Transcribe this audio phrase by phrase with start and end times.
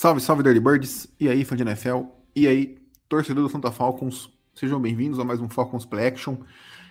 [0.00, 1.08] Salve, salve, Dirty Birds.
[1.18, 2.02] E aí, fã de NFL?
[2.32, 2.78] E aí,
[3.08, 4.32] torcedor do Santa Falcons?
[4.54, 6.36] Sejam bem-vindos a mais um Falcons Play Action,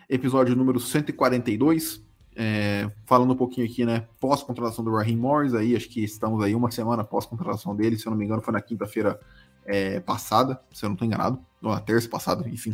[0.10, 2.04] episódio número 142.
[2.36, 6.54] É, falando um pouquinho aqui, né, pós-contratação do Raheem Morris, aí acho que estamos aí
[6.54, 9.18] uma semana pós-contratação dele, se eu não me engano foi na quinta-feira
[9.66, 12.72] é, passada, se eu não estou enganado, ou na terça passada, enfim.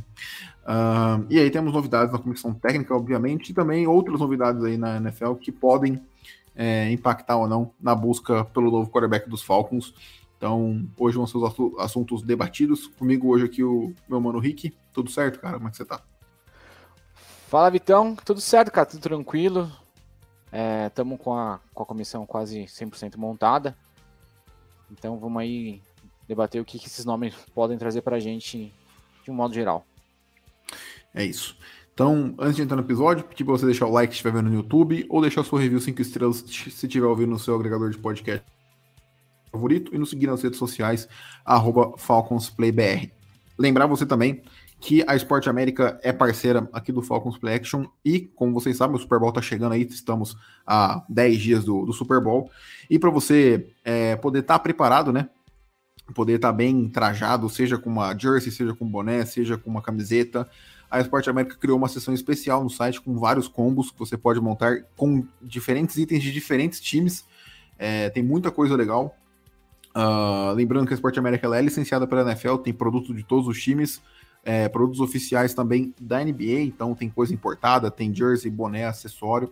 [0.64, 4.98] Uh, e aí temos novidades na comissão técnica, obviamente, e também outras novidades aí na
[4.98, 6.02] NFL que podem
[6.56, 9.94] é, impactar ou não na busca pelo novo quarterback dos Falcons.
[10.44, 12.88] Então, hoje vão ser os assuntos debatidos.
[12.88, 14.76] Comigo hoje aqui o meu mano Rick.
[14.92, 15.56] Tudo certo, cara?
[15.56, 16.02] Como é que você tá?
[17.48, 18.14] Fala, Vitão.
[18.26, 18.86] Tudo certo, cara.
[18.86, 19.72] Tudo tranquilo.
[20.86, 23.74] Estamos é, com, a, com a comissão quase 100% montada.
[24.92, 25.82] Então, vamos aí
[26.28, 28.74] debater o que, que esses nomes podem trazer para a gente
[29.24, 29.86] de um modo geral.
[31.16, 31.58] É isso.
[31.94, 34.50] Então, antes de entrar no episódio, pedir para você deixar o like se estiver vendo
[34.50, 37.98] no YouTube ou deixar sua review 5 estrelas se estiver ouvindo no seu agregador de
[37.98, 38.46] podcast
[39.54, 41.08] favorito e nos seguir nas redes sociais,
[41.98, 43.12] FalconsPlayBR.
[43.58, 44.42] Lembrar você também
[44.82, 48.98] que a Esporte América é parceira aqui do Falcons Play Action e, como vocês sabem,
[48.98, 50.36] o Super Bowl está chegando aí, estamos
[50.68, 52.50] a 10 dias do, do Super Bowl.
[52.90, 55.30] E para você é, poder estar tá preparado, né?
[56.14, 59.82] Poder estar tá bem trajado, seja com uma jersey, seja com boné, seja com uma
[59.82, 60.50] camiseta.
[60.92, 64.42] A Esporte América criou uma seção especial no site com vários combos que você pode
[64.42, 67.24] montar com diferentes itens de diferentes times.
[67.80, 69.16] É, tem muita coisa legal.
[69.96, 73.62] Uh, lembrando que a Esporte América é licenciada pela NFL, tem produto de todos os
[73.62, 74.02] times
[74.44, 79.52] é, produtos oficiais também da NBA, então tem coisa importada, tem jersey, boné, acessório.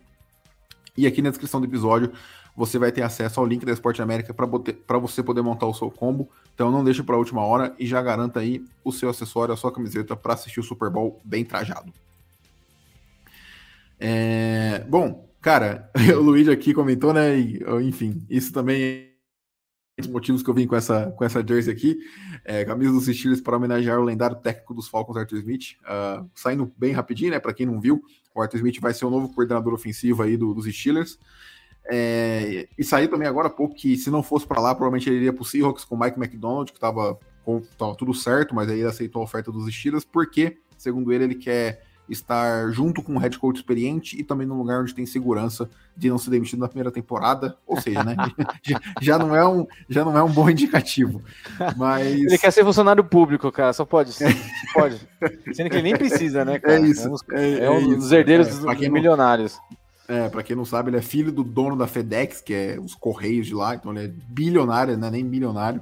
[0.98, 2.12] E aqui na descrição do episódio
[2.56, 5.90] você vai ter acesso ao link da Esporte América para você poder montar o seu
[5.90, 6.30] combo.
[6.54, 9.58] Então não deixe para a última hora e já garanta aí o seu acessório, a
[9.58, 11.94] sua camiseta para assistir o Super Bowl bem trajado.
[13.98, 17.40] É, bom, cara, o Luiz aqui comentou, né?
[17.40, 19.11] E, enfim, isso também
[20.08, 22.00] os motivos que eu vim com essa, com essa jersey aqui.
[22.44, 25.76] É, camisa dos Steelers para homenagear o lendário técnico dos Falcons, Arthur Smith.
[25.82, 27.40] Uh, saindo bem rapidinho, né?
[27.40, 28.02] Para quem não viu,
[28.34, 31.18] o Arthur Smith vai ser o novo coordenador ofensivo aí do, dos Steelers.
[31.90, 35.18] É, e saiu também agora há pouco que, se não fosse para lá, provavelmente ele
[35.18, 37.18] iria para o Seahawks com o Mike McDonald, que estava
[37.98, 41.84] tudo certo, mas aí ele aceitou a oferta dos Steelers, porque, segundo ele, ele quer
[42.10, 46.10] estar junto com um head coach experiente e também num lugar onde tem segurança de
[46.10, 48.16] não ser demitido na primeira temporada, ou seja, né,
[48.64, 51.22] já, já, não é um, já não é um bom indicativo.
[51.78, 54.12] Mas ele quer ser funcionário público, cara, só pode,
[54.74, 55.00] pode.
[55.54, 56.76] Sendo que ele nem precisa, né, cara?
[56.76, 57.08] É isso.
[57.08, 59.60] É um, é, é um dos herdeiros é, dos milionários.
[60.08, 62.94] É, para quem não sabe, ele é filho do dono da FedEx, que é os
[62.94, 65.82] correios de lá, então ele é bilionário, não é nem milionário.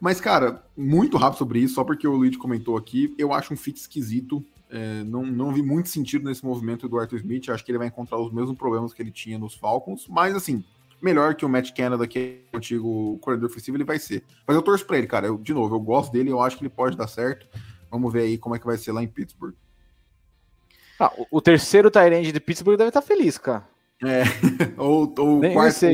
[0.00, 3.56] Mas, cara, muito rápido sobre isso, só porque o Luigi comentou aqui, eu acho um
[3.56, 4.44] fit esquisito.
[4.70, 7.48] É, não, não vi muito sentido nesse movimento do Arthur Smith.
[7.48, 10.64] Acho que ele vai encontrar os mesmos problemas que ele tinha nos Falcons, mas assim,
[11.00, 14.24] melhor que o Matt Canada, que é o antigo corredor ofensivo, ele vai ser.
[14.46, 15.26] Mas eu torço pra ele, cara.
[15.26, 17.46] Eu, de novo, eu gosto dele, eu acho que ele pode dar certo.
[17.90, 19.54] Vamos ver aí como é que vai ser lá em Pittsburgh.
[20.98, 23.68] Ah, o, o terceiro Tyrande de Pittsburgh deve estar tá feliz, cara.
[24.04, 24.24] É,
[24.76, 25.86] ou, ou Nem, quarto,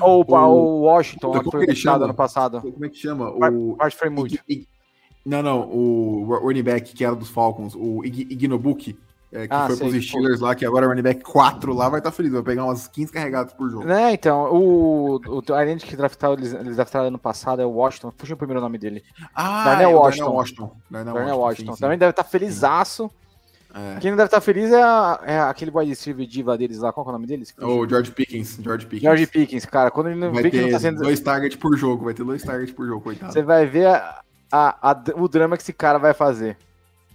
[0.00, 2.60] ou, Washington, lá que foi chama, ano passado.
[2.60, 3.30] Como é que chama?
[3.30, 4.40] O Bart Fremont.
[5.24, 8.98] Não, não, o running back que era dos Falcons, o Ignobuki,
[9.32, 11.88] é, que ah, foi sei, pros Steelers lá, que agora é running back 4 lá,
[11.88, 13.88] vai estar tá feliz, vai pegar umas 15 carregadas por jogo.
[13.88, 18.10] É, então, o, o Tyrant que draftaram, eles, eles draftaram ano passado é o Washington,
[18.10, 19.04] puxa o primeiro nome dele.
[19.34, 20.24] Ah, Darnell é Washington.
[20.24, 20.76] Darnell Washington.
[20.90, 21.72] Darnell Washington, Washington.
[21.72, 21.80] Sim, sim.
[21.80, 23.10] também deve estar tá felizaço.
[23.72, 24.00] É.
[24.00, 26.92] Quem não deve estar tá feliz é, a, é aquele wide receiver diva deles lá,
[26.92, 27.54] qual é o nome deles?
[27.60, 29.02] O George Pickens, George Pickens.
[29.02, 31.00] George Pickens, cara, quando ele não vai vê que não tá sendo...
[31.00, 33.32] dois targets por jogo, vai ter dois targets por jogo, coitado.
[33.32, 36.56] Você vai ver a, a, a, o drama que esse cara vai fazer.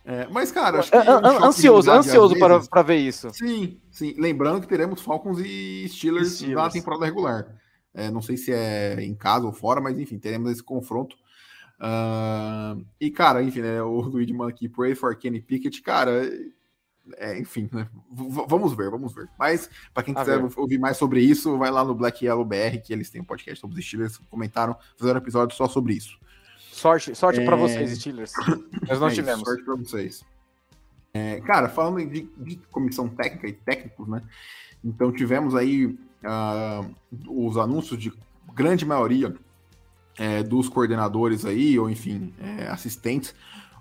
[0.06, 0.98] É, mas, cara, acho que.
[0.98, 3.32] ansioso, ansioso para, para ver isso.
[3.34, 4.14] Sim, sim.
[4.18, 6.56] Lembrando que teremos Falcons e Steelers, Steelers.
[6.56, 7.48] na temporada regular.
[7.92, 11.16] É, não sei se é em casa ou fora, mas enfim, teremos esse confronto.
[11.80, 13.82] Uh, e, cara, enfim, né?
[13.82, 16.30] O Luigi manda aqui, Pray for Kenny Pickett, cara.
[17.18, 17.88] É, enfim, né?
[18.48, 19.30] Vamos ver, vamos ver.
[19.40, 22.94] Mas, para quem quiser ouvir mais sobre isso, vai lá no Black Yellow BR, que
[22.94, 26.18] eles têm um podcast sobre os Steelers, comentaram, fizeram um episódio só sobre isso.
[26.86, 27.46] Sorte, sorte é...
[27.46, 28.32] para vocês, Steelers.
[28.88, 29.42] Nós não é tivemos.
[29.42, 30.24] sorte para vocês.
[31.12, 34.22] É, cara, falando de, de, comissão técnica e técnicos, né?
[34.84, 36.96] Então tivemos aí uh,
[37.28, 38.14] os anúncios de
[38.54, 39.34] grande maioria
[40.20, 43.34] é, dos coordenadores aí, ou enfim, é, assistentes.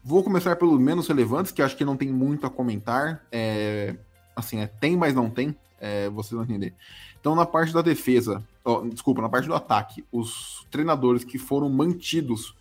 [0.02, 3.22] Vou começar pelos menos relevantes, que acho que não tem muito a comentar.
[3.30, 3.96] É,
[4.34, 5.54] assim, é, tem, mas não tem.
[5.78, 6.72] É, vocês vão entender.
[7.20, 11.68] Então, na parte da defesa, oh, desculpa, na parte do ataque, os treinadores que foram
[11.68, 12.54] mantidos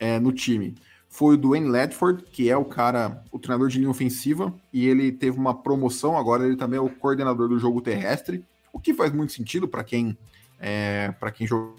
[0.00, 0.74] é, no time
[1.10, 5.10] foi o Dwayne Ledford, que é o cara, o treinador de linha ofensiva, e ele
[5.10, 9.12] teve uma promoção, agora ele também é o coordenador do jogo terrestre, o que faz
[9.12, 10.16] muito sentido para quem
[10.60, 11.74] é, para quem jogou.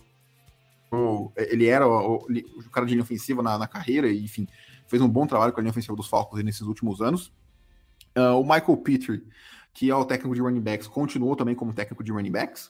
[1.37, 4.45] Ele era o, o, cara de linha ofensiva na, na, carreira, e enfim,
[4.85, 7.31] fez um bom trabalho com a linha ofensiva dos Falcons nesses últimos anos.
[8.17, 9.23] Uh, o Michael Petrie,
[9.73, 12.69] que é o técnico de running backs, continuou também como técnico de running backs.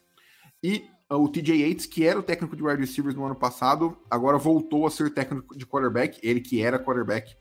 [0.61, 0.85] E
[1.17, 4.87] o TJ Yates, que era o técnico de wide receivers no ano passado, agora voltou
[4.87, 7.35] a ser técnico de quarterback, ele que era quarterback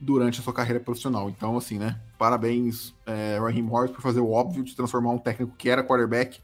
[0.00, 1.28] durante a sua carreira profissional.
[1.28, 2.00] Então, assim, né?
[2.18, 6.40] Parabéns, é, Raheem Morris, por fazer o óbvio de transformar um técnico que era quarterback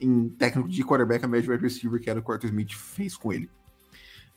[0.00, 2.72] em técnico de quarterback a médio wide receiver, que era o que o Arthur Smith
[2.72, 3.50] fez com ele.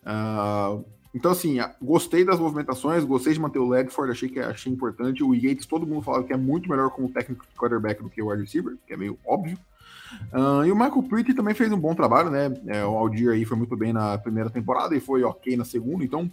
[0.03, 5.23] Uh, então, assim, gostei das movimentações, gostei de manter o Ledford, achei que achei importante.
[5.23, 8.21] O Yates, todo mundo falava que é muito melhor como técnico de quarterback do que
[8.21, 9.57] o wide receiver, que é meio óbvio.
[10.31, 12.53] Uh, e o Michael Pretty também fez um bom trabalho, né?
[12.67, 16.03] É, o Aldir aí foi muito bem na primeira temporada e foi ok na segunda,
[16.03, 16.31] então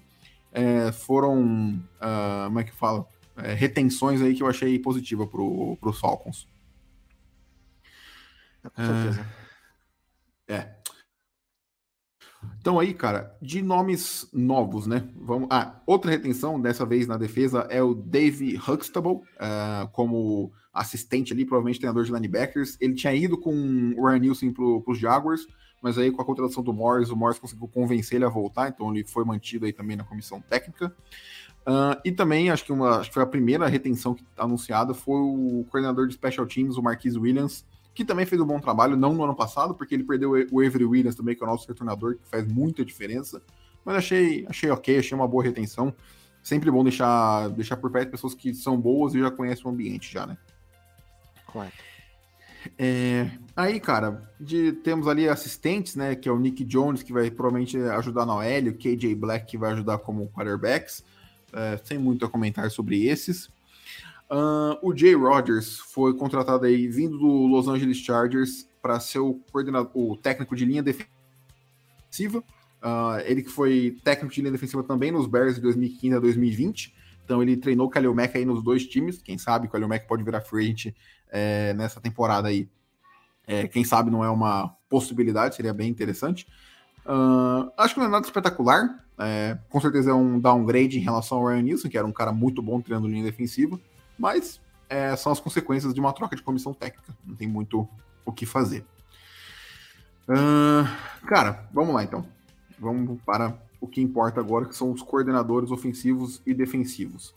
[0.53, 3.07] é, foram, uh, como é que fala?
[3.37, 6.49] É, retenções aí que eu achei positiva para os Falcons.
[8.63, 9.27] Com certeza.
[10.49, 10.77] É.
[12.61, 15.09] Então aí, cara, de nomes novos, né?
[15.17, 15.49] Vamos.
[15.51, 21.45] Ah, outra retenção dessa vez na defesa é o Dave Huxtable, uh, como assistente ali,
[21.45, 22.77] provavelmente treinador de linebackers.
[22.81, 23.53] Ele tinha ido com
[23.97, 25.47] o Ryan Nielsen para os Jaguars,
[25.83, 28.95] mas aí com a contratação do Morris, o Morris conseguiu convencer ele a voltar, então
[28.95, 30.95] ele foi mantido aí também na comissão técnica.
[31.67, 35.21] Uh, e também, acho que, uma, acho que foi a primeira retenção tá anunciada foi
[35.21, 37.65] o coordenador de Special Teams, o Marquis Williams,
[37.97, 40.85] que também fez um bom trabalho, não no ano passado, porque ele perdeu o Avery
[40.85, 43.41] Williams também, que é o nosso retornador, que faz muita diferença.
[43.83, 45.95] Mas achei, achei ok, achei uma boa retenção.
[46.43, 50.13] Sempre bom deixar, deixar por perto pessoas que são boas e já conhecem o ambiente
[50.13, 50.37] já, né?
[51.47, 51.83] Correto.
[52.79, 56.15] É, aí, cara, de, temos ali assistentes, né?
[56.15, 59.57] Que é o Nick Jones, que vai provavelmente ajudar na OL, o KJ Black, que
[59.57, 61.03] vai ajudar como quarterbacks.
[61.51, 63.49] É, sem muito a comentar sobre esses.
[64.31, 69.35] Uh, o Jay Rodgers foi contratado aí, vindo do Los Angeles Chargers, para ser o,
[69.53, 72.43] coordenador, o técnico de linha defensiva.
[72.83, 76.95] Uh, ele que foi técnico de linha defensiva também nos Bears de 2015 a 2020.
[77.25, 79.21] Então ele treinou o Mack aí nos dois times.
[79.21, 80.95] Quem sabe o Mack pode virar agent
[81.29, 82.69] é, nessa temporada aí.
[83.47, 86.47] É, quem sabe não é uma possibilidade, seria bem interessante.
[87.05, 89.05] Uh, acho que não é nada espetacular.
[89.19, 92.33] É, com certeza é um downgrade em relação ao Ryan Nielsen, que era um cara
[92.33, 93.79] muito bom treinando linha defensiva.
[94.19, 97.17] Mas é, são as consequências de uma troca de comissão técnica.
[97.25, 97.89] Não tem muito
[98.25, 98.85] o que fazer.
[100.29, 102.27] Uh, cara, vamos lá então.
[102.79, 107.35] Vamos para o que importa agora, que são os coordenadores ofensivos e defensivos.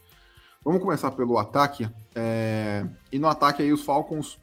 [0.64, 1.90] Vamos começar pelo ataque.
[2.14, 2.86] É...
[3.12, 4.40] E no ataque aí os Falcons.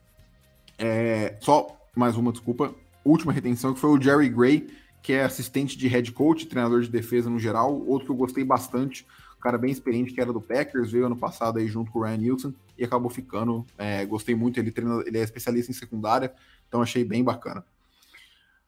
[0.78, 1.36] É...
[1.40, 2.74] Só mais uma desculpa.
[3.04, 4.68] Última retenção que foi o Jerry Gray,
[5.02, 7.80] que é assistente de head coach, treinador de defesa no geral.
[7.86, 9.06] Outro que eu gostei bastante
[9.46, 12.16] cara bem experiente que era do Packers, veio ano passado aí junto com o Ryan
[12.16, 13.64] Nielsen e acabou ficando.
[13.78, 16.34] É, gostei muito, ele, treina, ele é especialista em secundária,
[16.66, 17.64] então achei bem bacana.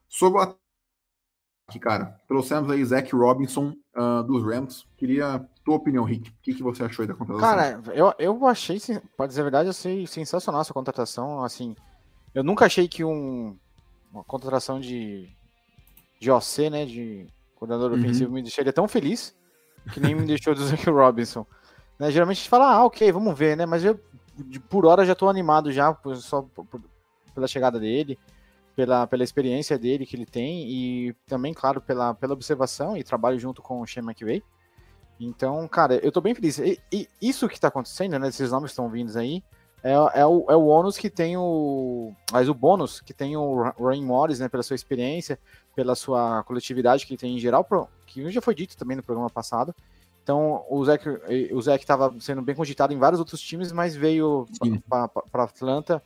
[0.07, 4.85] Sobre o ataque, cara, trouxemos aí Zach Robinson uh, dos Rams.
[4.95, 6.29] Queria tua opinião, Rick.
[6.29, 7.49] O que, que você achou da contratação?
[7.49, 8.79] Cara, eu, eu achei,
[9.17, 11.43] pode dizer a verdade, eu achei sensacional essa contratação.
[11.43, 11.75] Assim,
[12.33, 13.53] eu nunca achei que um,
[14.13, 15.27] uma contratação de,
[16.21, 17.99] de OC, né, de coordenador uhum.
[17.99, 19.37] ofensivo, me deixaria tão feliz
[19.91, 21.45] que nem me deixou do Zach Robinson.
[21.97, 23.65] Né, geralmente a gente fala, ah, ok, vamos ver, né?
[23.65, 23.99] Mas eu,
[24.69, 26.81] por hora, já estou animado já, só por, por,
[27.33, 28.17] pela chegada dele,
[28.75, 33.37] pela, pela experiência dele que ele tem e também, claro, pela, pela observação e trabalho
[33.37, 34.41] junto com o Shane McVay.
[35.19, 36.59] Então, cara, eu tô bem feliz.
[36.59, 38.29] E, e isso que tá acontecendo, né?
[38.29, 39.43] Esses nomes estão vindos aí,
[39.83, 42.13] é, é, o, é o ônus que tem o.
[42.31, 44.49] Mas o bônus que tem o Ryan Morris, né?
[44.49, 45.39] Pela sua experiência,
[45.75, 47.63] pela sua coletividade que tem em geral,
[48.09, 49.73] que já foi dito também no programa passado.
[50.23, 50.99] Então, o Zé
[51.51, 54.45] o estava sendo bem cogitado em vários outros times, mas veio
[54.87, 56.03] para Atlanta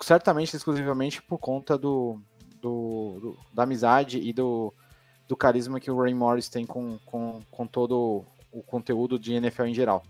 [0.00, 2.20] certamente exclusivamente por conta do,
[2.60, 4.72] do, do, da amizade e do,
[5.28, 9.64] do carisma que o Ray Morris tem com, com, com todo o conteúdo de NFL
[9.64, 10.04] em geral.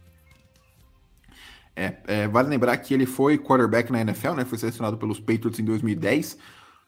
[1.74, 4.44] É, é, vale lembrar que ele foi quarterback na NFL, né?
[4.44, 6.38] Foi selecionado pelos Patriots em 2010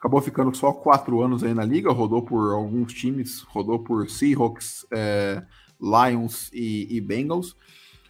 [0.04, 4.84] acabou ficando só quatro anos aí na liga, rodou por alguns times, rodou por Seahawks,
[4.90, 5.42] é,
[5.80, 7.56] Lions e, e, Bengals.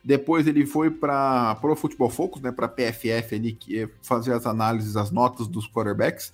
[0.03, 4.45] Depois ele foi para o Football Focus, né, para PFF ali, que é fazer as
[4.45, 6.33] análises, as notas dos quarterbacks.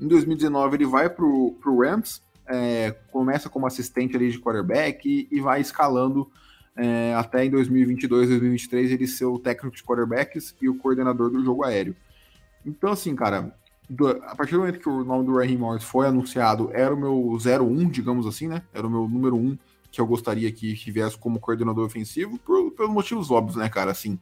[0.00, 5.28] Em 2019 ele vai para o Rams, é, começa como assistente ali de quarterback e,
[5.30, 6.30] e vai escalando
[6.74, 11.44] é, até em 2022, 2023 ele ser o técnico de quarterbacks e o coordenador do
[11.44, 11.94] jogo aéreo.
[12.64, 13.54] Então, assim, cara,
[13.88, 16.96] do, a partir do momento que o nome do Raheem Morris foi anunciado, era o
[16.96, 18.62] meu 01, digamos assim, né?
[18.72, 19.56] Era o meu número 1
[19.90, 23.90] que eu gostaria que tivesse como coordenador ofensivo, por, pelos motivos óbvios, né, cara?
[23.90, 24.14] Assim,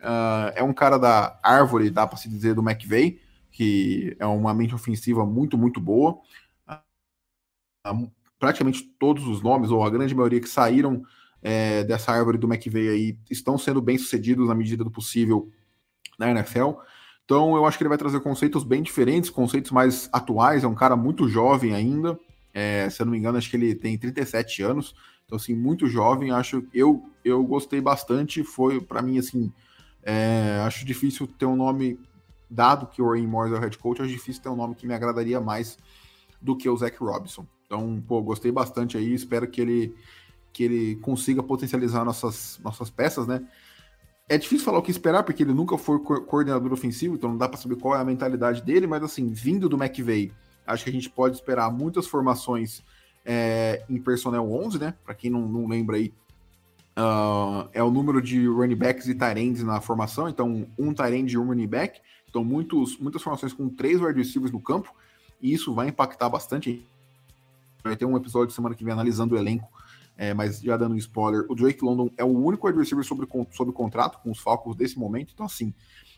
[0.00, 3.20] uh, é um cara da árvore, dá para se dizer, do McVeigh,
[3.52, 6.18] que é uma mente ofensiva muito, muito boa.
[7.86, 11.02] Uh, praticamente todos os nomes, ou a grande maioria que saíram
[11.40, 15.48] é, dessa árvore do McVeigh aí, estão sendo bem sucedidos na medida do possível
[16.18, 16.72] na NFL.
[17.24, 20.64] Então eu acho que ele vai trazer conceitos bem diferentes, conceitos mais atuais.
[20.64, 22.18] É um cara muito jovem ainda.
[22.52, 24.94] É, se eu não me engano, acho que ele tem 37 anos.
[25.24, 26.30] Então, assim, muito jovem.
[26.30, 28.44] Acho eu eu gostei bastante.
[28.44, 29.50] Foi, para mim, assim,
[30.02, 31.98] é, acho difícil ter um nome,
[32.50, 34.86] dado que o Rain Morris é o head coach, acho difícil ter um nome que
[34.86, 35.78] me agradaria mais
[36.40, 37.46] do que o Zach Robinson.
[37.66, 39.14] Então, pô, gostei bastante aí.
[39.14, 39.94] Espero que ele,
[40.52, 43.42] que ele consiga potencializar nossas, nossas peças, né?
[44.26, 47.36] É difícil falar o que esperar, porque ele nunca foi co coordenador ofensivo, então não
[47.36, 50.32] dá para saber qual é a mentalidade dele, mas assim, vindo do McVeigh,
[50.66, 52.82] acho que a gente pode esperar muitas formações
[53.22, 54.94] é, em personnel 11, né?
[55.04, 56.10] Para quem não, não, lembra aí,
[56.96, 61.36] uh, é o número de running backs e tight na formação, então um tight e
[61.36, 64.90] um running back, então muitos, muitas formações com três wide receivers no campo,
[65.40, 66.82] e isso vai impactar bastante.
[67.82, 69.68] Vai ter um episódio semana que vem analisando o elenco
[70.16, 73.26] é, mas já dando um spoiler, o Drake London é o único wide receiver sobre,
[73.50, 75.32] sobre contrato com os Falcons desse momento.
[75.34, 75.74] Então, assim,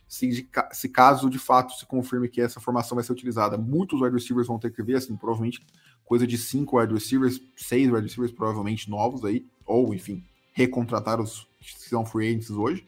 [0.07, 4.15] se, se, caso de fato se confirme que essa formação vai ser utilizada, muitos wide
[4.15, 5.65] receivers vão ter que ver, assim, provavelmente
[6.05, 10.23] coisa de cinco wide receivers, seis wide receivers provavelmente novos aí, ou enfim,
[10.53, 12.87] recontratar os que são free agents hoje.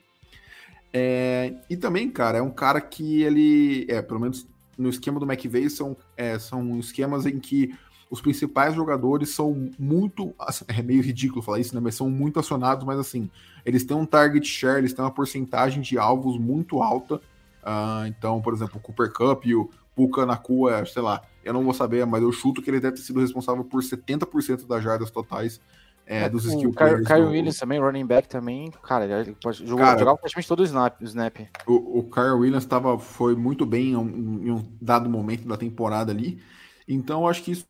[0.92, 4.46] É, e também, cara, é um cara que ele, é, pelo menos
[4.76, 7.74] no esquema do McVeigh, são, é, são esquemas em que
[8.10, 10.34] os principais jogadores são muito.
[10.38, 11.80] Assim, é meio ridículo falar isso, né?
[11.82, 13.30] Mas são muito acionados, mas assim,
[13.64, 17.16] eles têm um target share, eles têm uma porcentagem de alvos muito alta.
[17.16, 21.64] Uh, então, por exemplo, o Cooper Cup e o Puka Nakua, sei lá, eu não
[21.64, 25.10] vou saber, mas eu chuto que ele deve ter sido responsável por 70% das jardas
[25.10, 25.60] totais
[26.06, 27.06] é, dos o skill players.
[27.06, 27.30] Kyle do...
[27.30, 31.00] Williams também, running back também, cara, ele pode jogar, jogar praticamente todo o snap.
[31.00, 31.36] O, snap.
[31.66, 35.56] o, o Kyle Williams tava, foi muito bem em um, em um dado momento da
[35.56, 36.40] temporada ali,
[36.86, 37.66] então acho que isso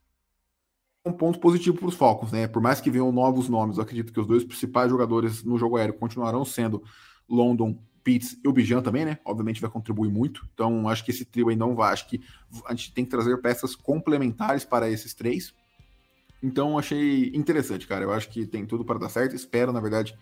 [1.08, 2.46] um ponto positivo para os Falcons, né?
[2.46, 5.76] Por mais que venham novos nomes, eu acredito que os dois principais jogadores no jogo
[5.76, 6.82] aéreo continuarão sendo
[7.28, 9.18] London, Pitts e o Bijan também, né?
[9.24, 10.48] Obviamente vai contribuir muito.
[10.54, 11.92] Então, acho que esse trio aí não vai.
[11.92, 12.20] Acho que
[12.66, 15.52] a gente tem que trazer peças complementares para esses três.
[16.42, 18.04] Então, achei interessante, cara.
[18.04, 19.34] Eu acho que tem tudo para dar certo.
[19.34, 20.16] Espero, na verdade,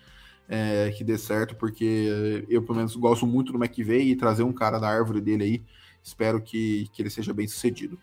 [0.48, 4.52] é, que dê certo, porque eu, pelo menos, gosto muito do McVeigh e trazer um
[4.52, 5.64] cara da árvore dele aí.
[6.02, 7.98] Espero que, que ele seja bem sucedido.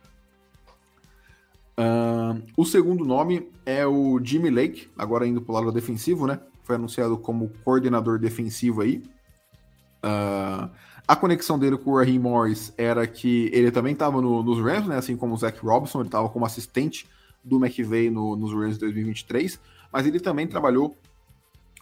[1.77, 6.39] Uh, o segundo nome é o Jimmy Lake, agora indo para o lado defensivo, né?
[6.63, 9.03] Foi anunciado como coordenador defensivo aí.
[10.03, 10.70] Uh,
[11.08, 14.88] a conexão dele com o Raheem Morris era que ele também estava no, nos Rams,
[14.88, 14.98] né?
[14.98, 17.08] Assim como o Zach Robinson, ele estava como assistente
[17.44, 19.60] do McVay no, nos Rams de 2023,
[19.92, 20.96] mas ele também trabalhou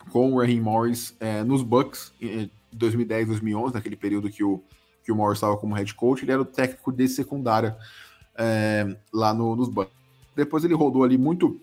[0.09, 4.63] com o Raheem Morris é, nos Bucks em 2010, 2011, naquele período que o,
[5.03, 7.77] que o Morris estava como head coach, ele era o técnico de secundária
[8.37, 9.93] é, lá no, nos Bucks.
[10.35, 11.59] Depois ele rodou ali muito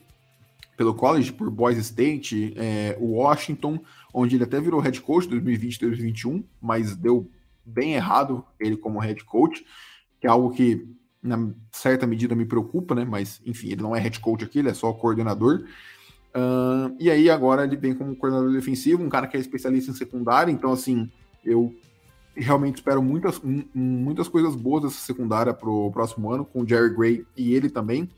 [0.77, 3.81] pelo college, por Boise State, é, Washington,
[4.15, 7.29] onde ele até virou head coach 2020, 2021, mas deu
[7.65, 9.67] bem errado ele como head coach,
[10.21, 10.87] que é algo que
[11.21, 13.05] na certa medida me preocupa, né?
[13.05, 15.65] Mas enfim, ele não é head coach aqui, ele é só coordenador.
[16.29, 19.95] Uh, e aí agora ele vem como coordenador defensivo, um cara que é especialista em
[19.95, 21.11] secundária, então assim,
[21.45, 21.75] eu
[22.38, 23.40] realmente espero muitas,
[23.75, 27.68] muitas coisas boas dessa secundária para o próximo ano, com o Jerry Gray e ele
[27.68, 28.09] também.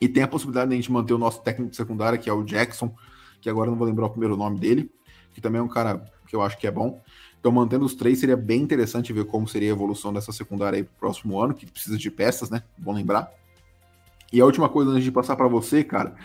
[0.00, 2.32] E tem a possibilidade de a gente manter o nosso técnico de secundária, que é
[2.32, 2.94] o Jackson,
[3.40, 4.90] que agora não vou lembrar o primeiro nome dele,
[5.32, 7.02] que também é um cara que eu acho que é bom.
[7.38, 10.82] Então, mantendo os três, seria bem interessante ver como seria a evolução dessa secundária aí
[10.82, 12.62] pro próximo ano, que precisa de peças, né?
[12.76, 13.30] Bom lembrar.
[14.32, 16.16] E a última coisa antes de passar para você, cara,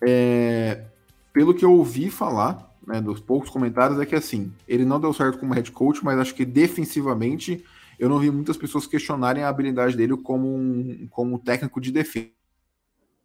[0.00, 0.86] é...
[1.32, 5.12] pelo que eu ouvi falar, né, dos poucos comentários, é que assim, ele não deu
[5.12, 7.62] certo como head coach, mas acho que defensivamente
[7.98, 12.30] eu não vi muitas pessoas questionarem a habilidade dele como um como técnico de defesa,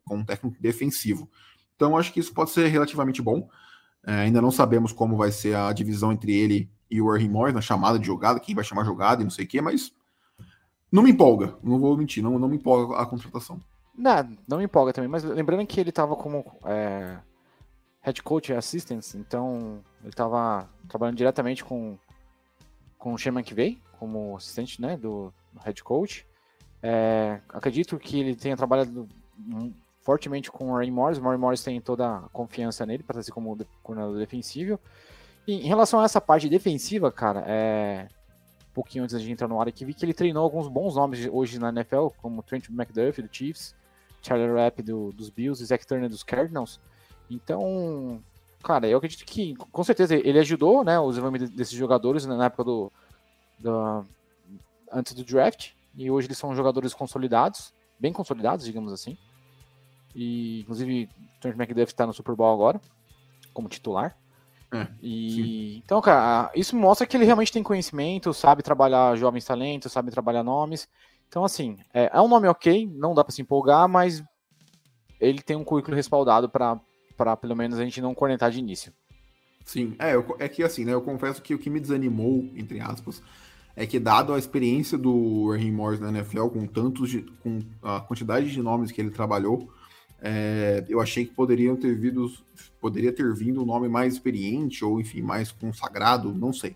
[0.04, 1.30] como um técnico defensivo.
[1.78, 3.48] Então acho que isso pode ser relativamente bom.
[4.06, 7.54] É, ainda não sabemos como vai ser a divisão entre ele e o Raheem Morris
[7.54, 9.94] na chamada de jogada, quem vai chamar jogada e não sei o quê, mas
[10.92, 13.62] não me empolga, não vou mentir, não, não me empolga a contratação.
[13.98, 17.18] Não, não me empolga também, mas lembrando que ele estava como é,
[18.04, 21.98] head coach e assistants, então ele estava trabalhando diretamente com,
[23.00, 25.34] com o Shane McVay, como assistente né, do,
[25.64, 26.28] head coach.
[26.82, 29.08] É, acredito que ele tenha trabalhado
[30.02, 31.18] fortemente com o Ray Morris.
[31.18, 34.78] O Ray Morris tem toda a confiança nele para ser como coordenador defensivo.
[35.48, 38.08] E em relação a essa parte defensiva, cara, é
[38.70, 41.30] um pouquinho antes de entrar no ar aqui, vi que ele treinou alguns bons nomes
[41.32, 43.76] hoje na NFL, como Trent McDuffie do Chiefs,
[44.22, 46.82] Charlie Rapp do, dos Bills e Zach Turner dos Cardinals.
[47.30, 48.22] Então,
[48.64, 52.46] cara, eu acredito que com certeza ele ajudou, né, o desenvolvimento desses jogadores né, na
[52.46, 52.92] época do,
[53.60, 54.06] do
[54.92, 59.18] antes do draft e hoje eles são jogadores consolidados, bem consolidados, digamos assim.
[60.16, 62.80] E inclusive Trent McDuffie está no Super Bowl agora
[63.54, 64.18] como titular.
[64.72, 69.92] É, e então, cara, isso mostra que ele realmente tem conhecimento, sabe trabalhar jovens talentos,
[69.92, 70.88] sabe trabalhar nomes.
[71.28, 74.24] Então, assim, é, é um nome ok, não dá para se empolgar, mas
[75.20, 76.80] ele tem um currículo respaldado para
[77.40, 78.92] pelo menos a gente não cornetar de início.
[79.66, 80.94] Sim, é, eu, é que assim, né?
[80.94, 83.22] Eu confesso que o que me desanimou, entre aspas,
[83.76, 88.02] é que dado a experiência do Raheem Morris na NFL, com tantos de, com a
[88.02, 89.72] quantidade de nomes que ele trabalhou,
[90.22, 92.32] é, eu achei que poderiam ter vindo,
[92.80, 96.76] poderia ter vindo um nome mais experiente, ou enfim, mais consagrado, não sei.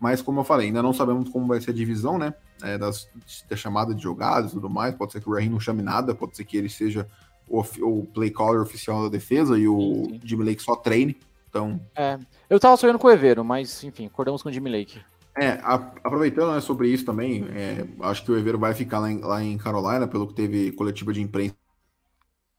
[0.00, 2.34] Mas como eu falei, ainda não sabemos como vai ser a divisão, né?
[2.62, 3.08] É, das,
[3.48, 4.94] da chamada de jogadas e tudo mais.
[4.94, 7.08] Pode ser que o Raheem não chame nada, pode ser que ele seja
[7.48, 10.20] o, o play caller oficial da defesa e o sim, sim.
[10.24, 11.16] Jimmy Lake só treine.
[11.48, 11.80] Então.
[11.94, 12.18] É,
[12.50, 15.00] eu tava sonhando com o Evero, mas enfim, acordamos com o Jimmy Lake.
[15.36, 19.10] É, a, aproveitando né, sobre isso também, é, acho que o Evero vai ficar lá
[19.10, 21.56] em, lá em Carolina, pelo que teve coletiva de imprensa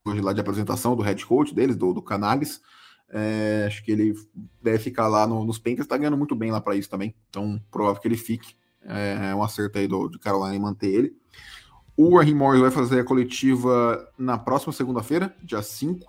[0.05, 2.61] hoje lá de apresentação do head coach deles, do, do Canales.
[3.09, 4.13] É, acho que ele
[4.61, 7.15] deve ficar lá no, nos Panthers, tá ganhando muito bem lá para isso também.
[7.29, 8.55] Então, provável que ele fique.
[8.83, 11.15] É, é um acerto aí do, de Carolina em manter ele.
[11.97, 16.05] O Raheem Morris vai fazer a coletiva na próxima segunda-feira, dia 5.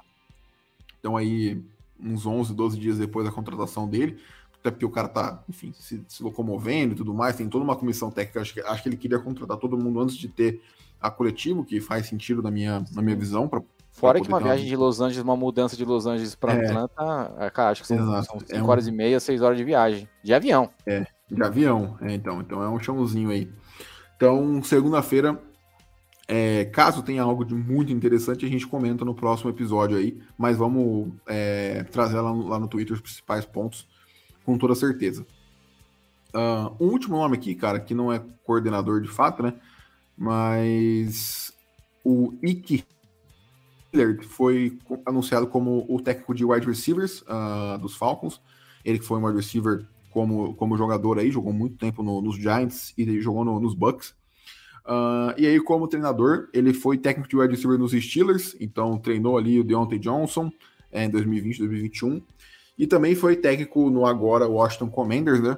[0.99, 1.63] Então aí,
[2.01, 4.19] uns 11, 12 dias depois da contratação dele.
[4.59, 7.37] Até porque o cara tá, enfim, se, se locomovendo e tudo mais.
[7.37, 8.41] Tem toda uma comissão técnica.
[8.41, 10.61] Acho que, acho que ele queria contratar todo mundo antes de ter
[11.01, 13.63] a coletiva, que faz sentido na minha, na minha visão, para
[13.97, 16.67] Fora que uma viagem de Los Angeles, uma mudança de Los Angeles para é.
[16.67, 18.69] Atlanta, é, cara, acho que são, 5 é um...
[18.69, 20.07] horas e meia, 6 horas de viagem.
[20.23, 20.69] De avião.
[20.85, 21.97] É, de avião.
[22.03, 23.51] É, então, então é um chãozinho aí.
[24.15, 25.41] Então, segunda-feira,
[26.29, 30.19] é, caso tenha algo de muito interessante, a gente comenta no próximo episódio aí.
[30.37, 33.87] Mas vamos é, trazer lá no, lá no Twitter os principais pontos,
[34.45, 35.27] com toda certeza.
[36.35, 39.55] Uh, um último nome aqui, cara, que não é coordenador de fato, né?
[40.17, 41.53] Mas
[42.05, 42.85] o Ike
[43.93, 48.41] Lillard foi anunciado como o técnico de wide receivers uh, dos Falcons.
[48.85, 52.37] Ele que foi um wide receiver como, como jogador aí, jogou muito tempo no, nos
[52.37, 54.15] Giants e jogou no, nos Bucks.
[54.87, 59.37] Uh, e aí, como treinador, ele foi técnico de wide receiver nos Steelers, então treinou
[59.37, 60.51] ali o Deontay Johnson
[60.93, 62.23] é, em 2020, 2021.
[62.79, 65.57] E também foi técnico no agora Washington Commanders, né?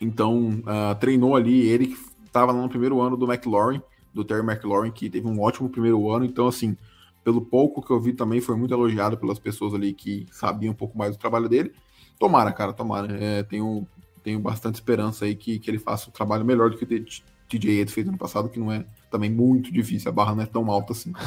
[0.00, 3.80] Então, uh, treinou ali ele que estava no primeiro ano do McLaurin,
[4.12, 6.24] do Terry McLaurin, que teve um ótimo primeiro ano.
[6.24, 6.76] Então, assim,
[7.22, 10.76] pelo pouco que eu vi também, foi muito elogiado pelas pessoas ali que sabiam um
[10.76, 11.72] pouco mais do trabalho dele.
[12.18, 13.16] Tomara, cara, tomara.
[13.16, 13.86] É, tenho,
[14.22, 16.86] tenho bastante esperança aí que, que ele faça um trabalho melhor do que
[17.44, 20.42] o TJ Ed fez ano passado, que não é também muito difícil, a barra não
[20.42, 21.12] é tão alta assim.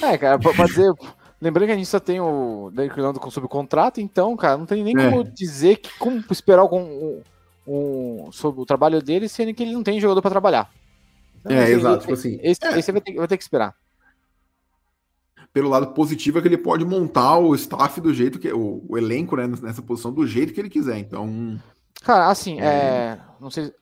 [0.00, 0.92] É, cara, pode dizer.
[1.40, 4.82] Lembrando que a gente só tem o Derrick Lando com subcontrato, então, cara, não tem
[4.82, 5.10] nem é.
[5.10, 7.22] como dizer que como esperar algum um,
[7.64, 10.72] um, sobre o trabalho dele, sendo que ele não tem jogador para trabalhar.
[11.38, 12.00] Então, é, assim, exato.
[12.00, 12.78] Tipo assim, esse, é.
[12.78, 13.76] esse vai, ter, vai ter que esperar
[15.52, 18.96] pelo lado positivo é que ele pode montar o staff do jeito que o, o
[18.96, 20.98] elenco né, nessa posição do jeito que ele quiser.
[20.98, 21.60] Então,
[22.02, 22.64] cara, assim, é...
[22.64, 23.72] é não sei,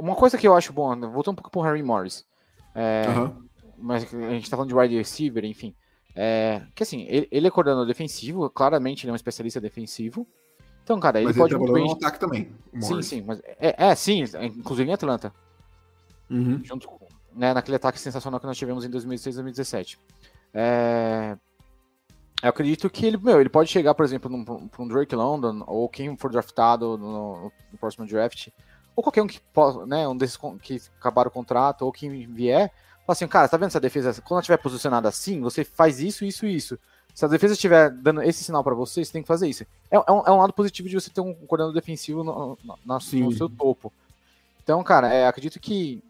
[0.00, 2.24] uma coisa que eu acho bom, voltando um pouco pro Harry Morris,
[2.74, 3.04] é,
[3.78, 5.74] mas a gente tá falando de wide receiver, enfim,
[6.14, 10.26] é, que assim, ele, ele, é coordenador defensivo, claramente ele é um especialista defensivo.
[10.82, 11.86] Então, cara, ele mas pode ele muito bem...
[11.86, 12.52] no ataque também.
[12.80, 15.32] Sim, sim, mas é, é, sim, inclusive em Atlanta.
[16.28, 16.60] Uhum.
[16.64, 16.88] Junto
[17.34, 19.98] né, naquele ataque sensacional que nós tivemos em 2016 2017.
[20.54, 21.36] É...
[22.42, 24.30] Eu acredito que ele, meu, ele pode chegar, por exemplo,
[24.70, 28.48] para um Drake London, ou quem for draftado no, no próximo draft,
[29.00, 29.40] ou qualquer um que
[29.86, 32.70] né, um desses que acabaram o contrato, ou quem vier,
[33.06, 34.12] fala assim, cara, tá vendo essa defesa?
[34.20, 36.78] Quando ela estiver posicionada assim, você faz isso, isso e isso.
[37.14, 39.64] Se a defesa estiver dando esse sinal para você, você tem que fazer isso.
[39.90, 42.78] É, é, um, é, um, lado positivo de você ter um coordenador defensivo no, no,
[42.84, 43.90] no seu topo.
[44.62, 46.04] Então, cara, é, acredito que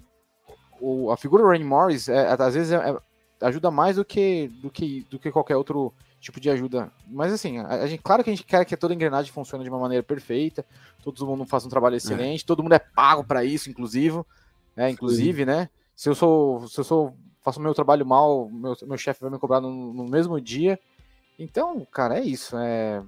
[0.80, 2.96] o, a figura do Rain Morris, é, às vezes, é,
[3.40, 6.92] ajuda mais do que, do que, do que qualquer outro tipo de ajuda.
[7.08, 9.64] Mas assim, a, a gente, claro que a gente quer que toda a engrenagem funcione
[9.64, 10.64] de uma maneira perfeita,
[11.02, 12.46] todo mundo faça um trabalho excelente, é.
[12.46, 14.22] todo mundo é pago para isso, inclusive,
[14.76, 15.46] é, inclusive, Sim.
[15.46, 15.68] né?
[15.96, 19.38] Se eu sou, se eu sou, faço meu trabalho mal, meu, meu chefe vai me
[19.38, 20.78] cobrar no, no, mesmo dia.
[21.38, 22.56] Então, cara, é isso.
[22.56, 23.02] É...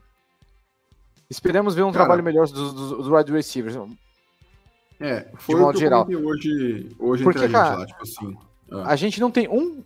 [1.28, 3.76] Esperamos ver um cara, trabalho melhor dos, dos, dos wide receivers.
[5.00, 6.06] É, foi de modo geral.
[6.06, 8.36] hoje, hoje Porque, cara, lá, tipo assim.
[8.70, 8.92] Ah.
[8.92, 9.82] A gente não tem um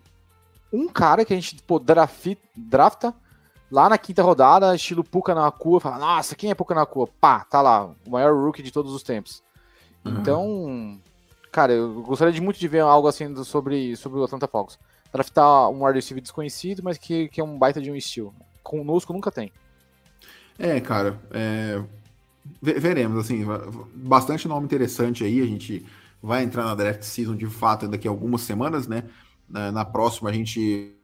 [0.72, 3.14] um cara que a gente pô, draft, drafta
[3.70, 7.08] lá na quinta rodada, estilo Puka na Cua, fala, nossa, quem é Puka na Cua?
[7.20, 9.42] Pá, tá lá, o maior rookie de todos os tempos.
[10.04, 10.18] Uhum.
[10.20, 11.00] Então,
[11.50, 14.78] cara, eu gostaria de muito de ver algo assim sobre, sobre o Atlanta Falcons.
[15.12, 18.34] Draftar um wide receiver desconhecido, mas que, que é um baita de um estilo.
[18.62, 19.52] Conosco nunca tem.
[20.58, 21.82] É, cara, é...
[22.60, 23.44] veremos, assim,
[23.94, 25.84] bastante nome interessante aí, a gente
[26.22, 29.04] vai entrar na draft season de fato daqui a algumas semanas, né?
[29.48, 30.94] Na, na próxima a gente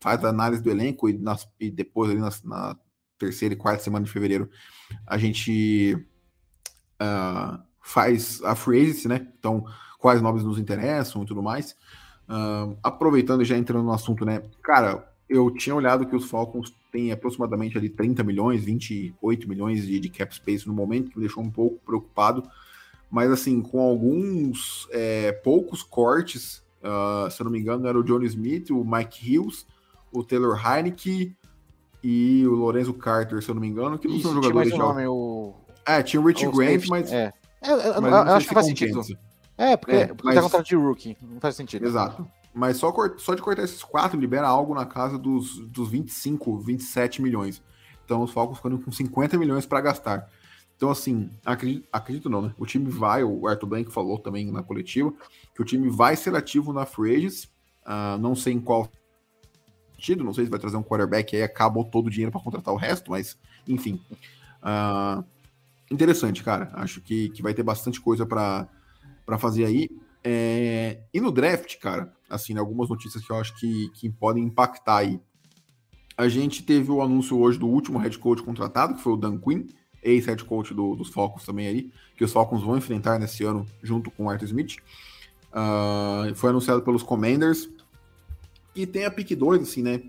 [0.00, 2.76] faz a análise do elenco e, nas, e depois ali na, na,
[3.18, 4.48] terceira e quarta semana de fevereiro
[5.04, 6.06] a gente
[7.02, 9.26] uh, faz a free né?
[9.38, 9.64] Então,
[9.98, 11.72] quais nomes nos interessam e tudo mais.
[12.28, 14.42] Uh, aproveitando e já entrando no assunto, né?
[14.62, 19.98] Cara, eu tinha olhado que os Falcons têm aproximadamente ali 30 milhões, 28 milhões de,
[19.98, 22.48] de cap space no momento, que me deixou um pouco preocupado.
[23.10, 28.02] Mas assim, com alguns é, poucos cortes, uh, se eu não me engano, era o
[28.02, 29.66] Johnny Smith, o Mike Hills,
[30.12, 31.36] o Taylor Heineke
[32.02, 34.78] e o Lorenzo Carter, se eu não me engano, que não Isso, são jogadores tinha
[34.78, 35.54] mais um nome, o...
[35.86, 37.10] É, tinha o Rich o Grant, mas.
[37.10, 37.32] É.
[37.66, 39.00] Eu, eu, eu, eu acho que faz sentido.
[39.56, 40.34] É, porque, é, tá mas...
[40.34, 41.84] tá contrato de rookie, não faz sentido.
[41.84, 42.28] Exato.
[42.54, 47.22] Mas só, só de cortar esses quatro libera algo na casa dos, dos 25, 27
[47.22, 47.62] milhões.
[48.04, 50.28] Então os Falcons ficando com 50 milhões para gastar.
[50.78, 52.54] Então, assim, acredito, acredito, não, né?
[52.56, 55.12] O time vai, o Arthur Blank falou também na coletiva,
[55.52, 57.46] que o time vai ser ativo na Free Agents,
[57.84, 58.88] uh, não sei em qual
[59.96, 62.72] sentido, não sei se vai trazer um quarterback aí acabou todo o dinheiro para contratar
[62.72, 63.36] o resto, mas
[63.66, 64.00] enfim.
[64.62, 65.24] Uh,
[65.90, 66.70] interessante, cara.
[66.74, 68.68] Acho que, que vai ter bastante coisa para
[69.36, 69.90] fazer aí.
[70.22, 74.98] É, e no draft, cara, assim, algumas notícias que eu acho que, que podem impactar
[74.98, 75.20] aí.
[76.16, 79.38] A gente teve o anúncio hoje do último head coach contratado, que foi o Dan
[79.38, 79.66] Quinn
[80.02, 84.10] ex-head coach do, dos Falcons também aí, que os Falcons vão enfrentar nesse ano junto
[84.10, 84.76] com o Arthur Smith.
[85.50, 87.68] Uh, foi anunciado pelos Commanders.
[88.74, 90.00] E tem a pick 2, assim, né?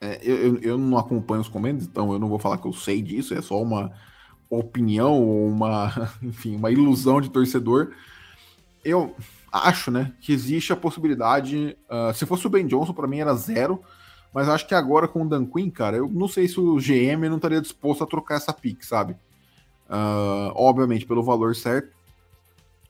[0.00, 3.00] É, eu, eu não acompanho os Commanders, então eu não vou falar que eu sei
[3.00, 3.92] disso, é só uma
[4.50, 7.92] opinião ou uma, enfim, uma ilusão de torcedor.
[8.84, 9.14] Eu
[9.52, 11.76] acho, né, que existe a possibilidade.
[11.88, 13.80] Uh, se fosse o Ben Johnson, para mim era zero
[14.32, 17.28] mas acho que agora com o Dan Quinn, cara, eu não sei se o GM
[17.28, 19.14] não estaria disposto a trocar essa pick, sabe?
[19.88, 21.94] Uh, obviamente, pelo valor certo.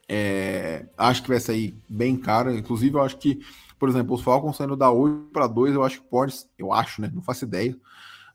[0.09, 2.55] É, acho que vai sair bem caro.
[2.55, 3.41] Inclusive, eu acho que,
[3.79, 6.35] por exemplo, os Falcons saindo da 8 para 2, eu acho que pode.
[6.59, 7.11] Eu acho, né?
[7.13, 7.77] Não faço ideia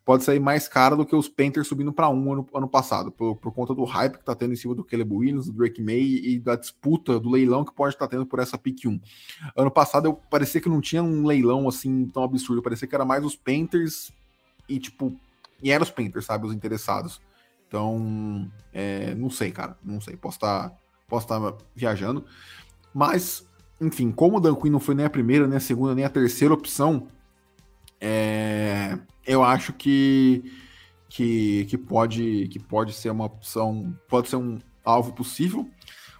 [0.08, 3.36] pode sair mais cara do que os Panthers subindo para um ano, ano passado, por,
[3.36, 6.00] por, conta do hype que tá tendo em cima do Caleb Williams, do Drake May
[6.00, 9.02] e da disputa do leilão que pode estar tá tendo por essa pick 1.
[9.54, 13.04] Ano passado eu parecia que não tinha um leilão assim tão absurdo, parecia que era
[13.04, 14.14] mais os Panthers
[14.70, 15.14] e tipo,
[15.62, 17.20] e eram os Panthers, sabe, os interessados.
[17.68, 20.76] Então, é, não sei, cara, não sei, posso estar tá,
[21.10, 22.24] posso tá viajando,
[22.94, 23.46] mas
[23.82, 26.10] enfim, como o Dan Quinn não foi nem a primeira, nem a segunda, nem a
[26.10, 27.10] terceira opção,
[28.00, 30.44] é, eu acho que,
[31.10, 35.70] que, que, pode, que pode ser uma opção, pode ser um alvo possível.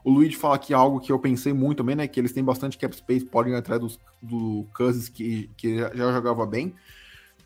[0.04, 2.08] O Luigi fala aqui algo que eu pensei muito também, né?
[2.08, 5.94] Que eles têm bastante cap space, podem ir atrás dos, do Cousins que, que já,
[5.96, 6.76] jogava bem.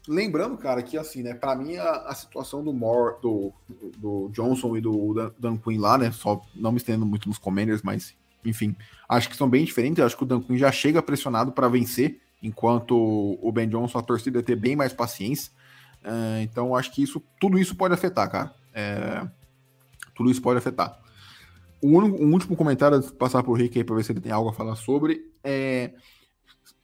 [0.07, 1.33] Lembrando, cara, que assim, né?
[1.35, 3.53] Para mim a, a, situação do Moore, do,
[3.97, 6.11] do Johnson e do Dan, Dan Quinn lá, né?
[6.11, 8.75] Só não me estendendo muito nos Commanders, mas enfim,
[9.07, 10.03] acho que são bem diferentes.
[10.03, 12.95] Acho que o Dan Quinn já chega pressionado para vencer enquanto
[13.41, 15.51] o Ben Johnson, a torcida ter bem mais paciência.
[16.03, 18.55] Uh, então, acho que isso, tudo isso pode afetar, cara.
[18.73, 19.27] É,
[20.15, 20.99] tudo isso pode afetar.
[21.81, 24.31] O, único, último comentário, antes de passar por Rick aí para ver se ele tem
[24.31, 25.93] algo a falar sobre, é.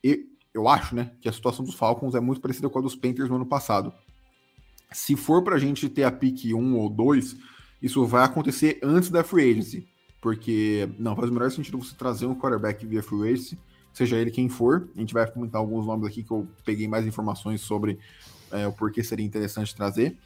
[0.04, 0.17] Eu,
[0.54, 3.30] eu acho, né, que a situação dos Falcons é muito parecida com a dos Panthers
[3.30, 3.93] no ano passado.
[4.91, 7.36] Se for para a gente ter a pick 1 ou 2,
[7.82, 9.88] isso vai acontecer antes da free agency.
[10.20, 13.58] Porque não faz o melhor sentido você trazer um quarterback via free agency
[13.98, 14.88] seja ele quem for.
[14.96, 18.00] A gente vai comentar alguns nomes aqui que eu peguei mais informações sobre
[18.52, 20.18] é, o porquê seria interessante trazer.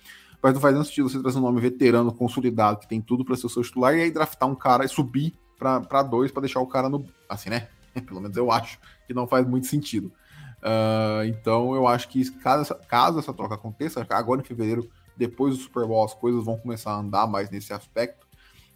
[0.41, 3.35] Mas não faz nenhum sentido você trazer um nome veterano, consolidado, que tem tudo para
[3.37, 6.59] ser o seu titular, e aí draftar um cara e subir para dois para deixar
[6.59, 7.05] o cara no.
[7.29, 7.69] Assim, né?
[8.05, 10.11] Pelo menos eu acho que não faz muito sentido.
[10.57, 15.63] Uh, então eu acho que caso, caso essa troca aconteça, agora em fevereiro, depois do
[15.63, 18.27] Super Bowl, as coisas vão começar a andar mais nesse aspecto.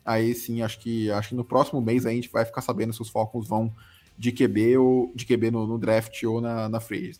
[0.06, 3.02] Aí sim, acho que acho que no próximo mês a gente vai ficar sabendo se
[3.02, 3.74] os Falcons vão
[4.18, 7.14] de QB ou de QB no, no draft ou na, na free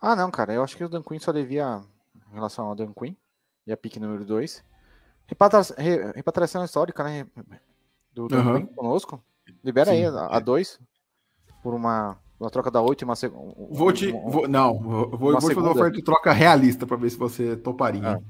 [0.00, 0.52] Ah, não, cara.
[0.52, 1.80] Eu acho que o Dan Quinn só devia,
[2.30, 3.14] em relação ao Dan Quinn
[3.66, 4.64] e a pick número 2,
[6.14, 7.26] repatriação histórica, né?
[8.12, 8.56] Do Dan uhum.
[8.56, 9.22] Quinn conosco.
[9.62, 10.04] Libera Sim.
[10.04, 10.80] aí a 2
[11.62, 13.54] por uma, uma troca da 8 e uma segunda.
[13.70, 14.10] Vou te.
[14.10, 18.16] vou, não, vou, vou fazer uma oferta de troca realista para ver se você toparia.
[18.16, 18.20] Ah.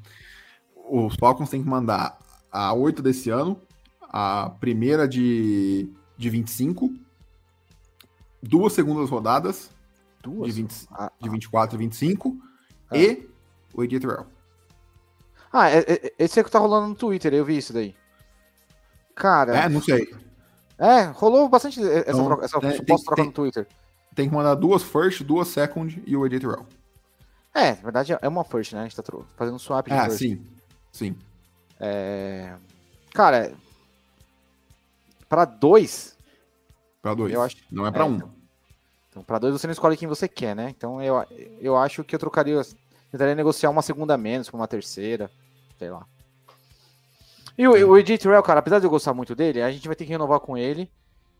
[0.90, 2.18] Os Falcons têm que mandar
[2.50, 3.58] a 8 desse ano,
[4.02, 6.92] a primeira de de 25
[8.42, 9.70] duas segundas rodadas
[10.22, 10.54] Duas?
[10.54, 12.36] de, 20, Ah, de 24 e 25
[12.90, 12.96] Ah.
[12.96, 13.28] e
[13.74, 14.26] o AJ Terrell.
[15.52, 17.94] Ah, é- é- esse é que tá rolando no Twitter, eu vi isso daí.
[19.14, 20.14] Cara, É, não sei.
[20.78, 23.68] é, rolou bastante essa, Então, troca, essa tem- suposta troca tem- no Twitter.
[24.14, 26.66] Tem que mandar duas first, duas second e o AJ Terrell.
[27.54, 28.80] É, na verdade é uma first, né?
[28.80, 29.02] A gente tá
[29.36, 30.18] fazendo um swap de Ah, first.
[30.18, 30.46] sim.
[30.90, 31.16] Sim.
[31.78, 32.54] É...
[33.12, 33.52] Cara,
[35.32, 36.14] pra dois,
[37.00, 37.32] Pra dois.
[37.32, 38.16] Eu acho- Não é pra é, um.
[38.16, 38.30] então.
[39.08, 40.68] então pra dois você não escolhe quem você quer, né?
[40.76, 41.24] Então eu,
[41.58, 42.60] eu acho que eu trocaria,
[43.10, 45.30] tentaria negociar uma segunda menos com uma terceira,
[45.78, 46.06] sei lá.
[47.56, 49.96] E o, o AJ Terrell, cara, apesar de eu gostar muito dele, a gente vai
[49.96, 50.90] ter que renovar com ele.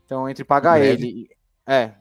[0.05, 1.07] Então, entre pagar ele.
[1.07, 1.29] e-
[1.65, 1.93] É.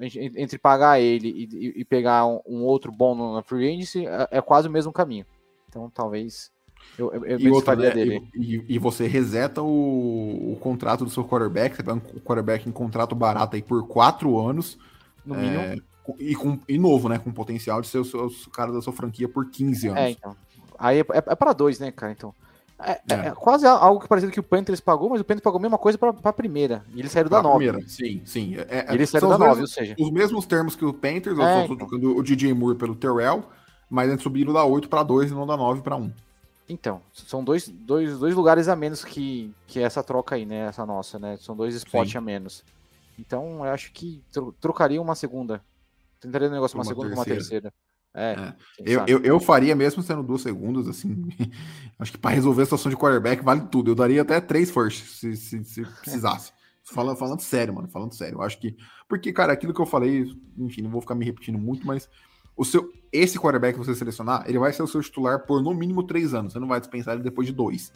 [0.00, 4.04] en- Entre pagar ele e, e- e pegar um, um outro bom na free agency,
[4.06, 5.24] é, é quase o mesmo caminho.
[5.68, 6.50] Então, talvez.
[6.98, 8.22] Eu, eu, eu E, outra, né, dele.
[8.34, 12.72] e, e- você reseta o, o contrato do seu quarterback, você pega um quarterback em
[12.72, 14.78] contrato barato aí por quatro anos,
[15.24, 15.58] No mínimo.
[15.60, 17.18] é, com- e, com, e novo, né?
[17.18, 20.00] Com potencial de ser o, seu, o cara da sua franquia por 15 anos.
[20.00, 20.36] É, então.
[20.78, 22.12] Aí é, é, é para dois, né, cara?
[22.12, 22.34] Então.
[22.82, 23.26] É, é- É.
[23.28, 25.76] é quase algo que parecido que o Panthers pagou, mas o Panthers pagou a mesma
[25.78, 26.82] coisa pra, pra primeira.
[26.94, 27.64] E eles saíram da Pra 9.
[27.64, 28.56] primeira, Sim, sim.
[28.56, 29.94] É, é, eles saíram da os 9, ou seja.
[29.98, 31.76] Os mesmos termos que o Panthers, eu É, então.
[31.76, 33.42] trocando o DJ Moore pelo Terrell,
[33.88, 36.10] mas eles subiram da 8 para 2 e não da 9 para 1.
[36.70, 40.66] Então, são dois, dois, dois lugares a menos que, que essa troca aí, né?
[40.66, 41.36] Essa nossa, né?
[41.38, 42.18] São dois spots Sim.
[42.18, 42.64] a menos.
[43.18, 45.60] Então, eu acho que tro- trocaria uma segunda.
[46.20, 47.70] Tentaria um negócio uma uma segunda com uma terceira.
[47.70, 47.90] terceira.
[48.14, 48.32] É.
[48.32, 48.54] É.
[48.78, 51.28] Eu, eu, eu faria mesmo sendo duas segundas, assim.
[51.98, 53.90] acho que para resolver a situação de quarterback vale tudo.
[53.90, 56.52] Eu daria até três firsts se, se, se precisasse.
[56.82, 57.86] Falando, falando sério, mano.
[57.88, 58.38] Falando sério.
[58.38, 58.76] Eu acho que.
[59.08, 60.24] Porque, cara, aquilo que eu falei,
[60.58, 62.08] enfim, não vou ficar me repetindo muito, mas
[62.60, 65.72] o seu, esse quarterback que você selecionar, ele vai ser o seu titular por no
[65.72, 66.52] mínimo três anos.
[66.52, 67.90] Você não vai dispensar ele depois de dois.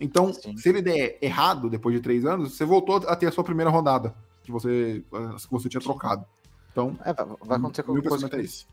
[0.00, 0.56] Então, Sim.
[0.56, 3.70] se ele der errado depois de três anos, você voltou a ter a sua primeira
[3.70, 5.04] rodada que você,
[5.46, 6.24] que você tinha trocado.
[6.72, 7.12] Então, É,
[7.46, 8.66] vai acontecer com coisa pensamento é que, esse.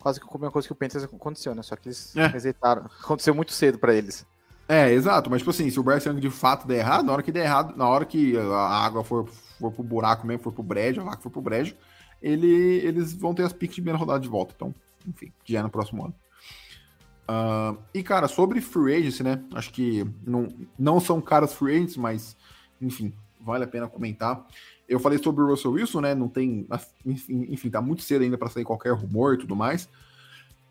[0.00, 1.62] quase que a mesma coisa que o Panthers aconteceu, né?
[1.62, 2.26] Só que eles É.
[3.04, 4.26] Aconteceu muito cedo pra eles.
[4.68, 7.22] É, exato, mas tipo assim, se o Bryce Young de fato der errado, na hora
[7.22, 9.28] que der errado, na hora que a água for,
[9.60, 11.76] for pro buraco mesmo, for pro brejo, a vaca for pro brejo,
[12.22, 12.46] ele,
[12.84, 14.52] eles vão ter as piques de primeira rodada de volta.
[14.56, 14.74] Então,
[15.06, 16.14] enfim, já é no próximo ano.
[17.28, 19.42] Ah, e, cara, sobre free agency, né?
[19.54, 20.48] Acho que não,
[20.78, 22.36] não são caras free agents, mas,
[22.80, 24.46] enfim, vale a pena comentar.
[24.88, 26.14] Eu falei sobre o Russell Wilson, né?
[26.14, 26.66] Não tem.
[27.28, 29.88] Enfim, tá muito cedo ainda para sair qualquer rumor e tudo mais.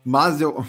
[0.04, 0.64] Mas eu.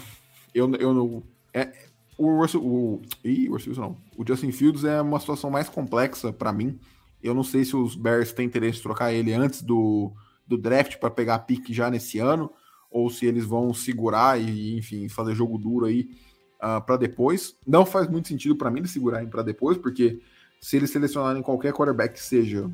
[0.54, 1.22] Eu, eu não.
[1.54, 1.72] É,
[2.18, 2.62] o Russell.
[2.62, 3.96] O, ih, o Russell Wilson não.
[4.16, 6.78] O Justin Fields é uma situação mais complexa para mim.
[7.22, 10.12] Eu não sei se os Bears têm interesse em trocar ele antes do,
[10.48, 12.50] do draft para pegar a pique já nesse ano,
[12.90, 16.08] ou se eles vão segurar e, enfim, fazer jogo duro aí
[16.56, 17.54] uh, para depois.
[17.66, 20.20] Não faz muito sentido para mim eles segurarem para depois, porque
[20.60, 22.68] se eles selecionarem qualquer quarterback que seja,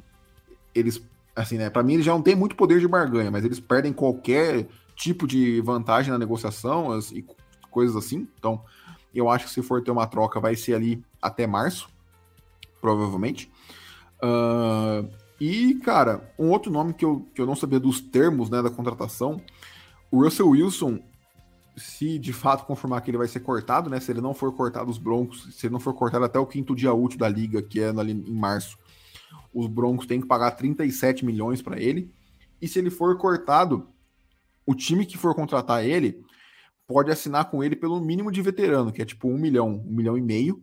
[0.75, 1.03] eles,
[1.35, 1.69] assim, né?
[1.69, 5.27] Para mim eles já não têm muito poder de barganha, mas eles perdem qualquer tipo
[5.27, 7.27] de vantagem na negociação as, e
[7.71, 8.29] coisas assim.
[8.39, 8.63] Então,
[9.13, 11.89] eu acho que se for ter uma troca, vai ser ali até março,
[12.81, 13.51] provavelmente.
[14.23, 15.09] Uh,
[15.41, 18.71] e, cara, um outro nome que eu, que eu não sabia dos termos né, da
[18.71, 19.41] contratação,
[20.11, 21.01] o Russell Wilson,
[21.77, 23.99] se de fato confirmar que ele vai ser cortado, né?
[23.99, 26.75] Se ele não for cortado os Broncos, se ele não for cortado até o quinto
[26.75, 28.79] dia útil da liga, que é ali em março,
[29.53, 32.13] os Broncos têm que pagar 37 milhões para ele.
[32.63, 33.89] E se ele for cortado,
[34.65, 36.25] o time que for contratar ele
[36.87, 40.17] pode assinar com ele pelo mínimo de veterano, que é tipo um milhão, um milhão
[40.17, 40.63] e meio,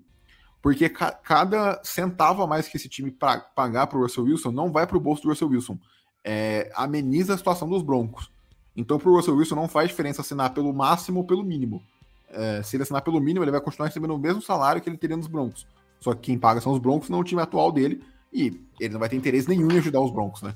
[0.62, 3.15] porque ca cada centavo a mais que esse time
[3.56, 5.78] pagar para o Russell Wilson não vai para o bolso do Russell Wilson,
[6.24, 8.32] é, ameniza a situação dos Broncos.
[8.76, 11.84] Então, para o Russell Wilson não faz diferença assinar pelo máximo ou pelo mínimo.
[12.30, 14.97] É, se ele assinar pelo mínimo, ele vai continuar recebendo o mesmo salário que ele
[14.97, 15.67] teria nos Broncos.
[16.00, 19.00] Só que quem paga são os Broncos, não o time atual dele, e ele não
[19.00, 20.56] vai ter interesse nenhum em ajudar os Broncos, né?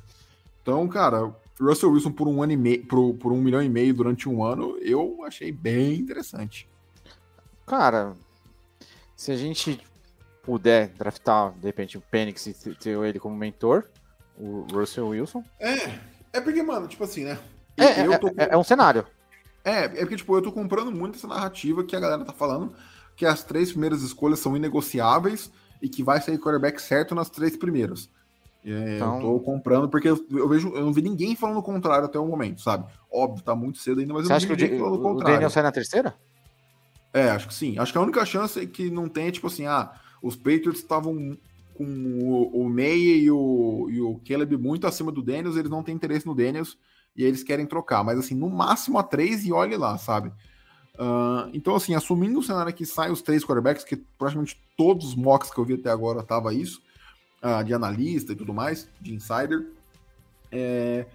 [0.61, 3.93] Então, cara, Russell Wilson por um ano e meio, por, por um milhão e meio
[3.93, 6.67] durante um ano, eu achei bem interessante.
[7.65, 8.15] Cara,
[9.15, 9.79] se a gente
[10.45, 13.85] puder draftar, de repente, o Penix e ter ele como mentor,
[14.37, 15.43] o Russell Wilson.
[15.59, 15.99] É,
[16.33, 17.37] é porque, mano, tipo assim, né?
[17.77, 18.27] É, é, tô...
[18.27, 19.05] é, é, um cenário.
[19.63, 22.73] É, é porque, tipo, eu tô comprando muito essa narrativa que a galera tá falando
[23.15, 25.49] que as três primeiras escolhas são inegociáveis
[25.81, 28.09] e que vai sair quarterback certo nas três primeiras.
[28.63, 29.15] É, então...
[29.15, 32.19] Eu tô comprando porque eu, eu, vejo, eu não vi ninguém falando o contrário até
[32.19, 32.85] o momento, sabe?
[33.11, 34.95] Óbvio, tá muito cedo ainda, mas Você eu não acha vi que ninguém o, falando
[34.95, 35.33] o o contrário.
[35.35, 36.15] Daniel sai na terceira?
[37.13, 37.77] É, acho que sim.
[37.79, 39.93] Acho que a única chance que não tem é, tipo assim, ah,
[40.25, 41.37] os Patriots estavam
[41.75, 45.83] com o, o Meia e o, e o Caleb muito acima do Daniels, eles não
[45.83, 46.77] têm interesse no Daniels
[47.15, 48.03] e eles querem trocar.
[48.03, 50.29] Mas assim, no máximo a três e olhe lá, sabe?
[50.95, 55.15] Uh, então, assim, assumindo o cenário que sai os três quarterbacks, que praticamente todos os
[55.15, 56.81] mocks que eu vi até agora tava isso,
[57.43, 59.67] uh, de analista e tudo mais, de insider,
[60.51, 61.05] É...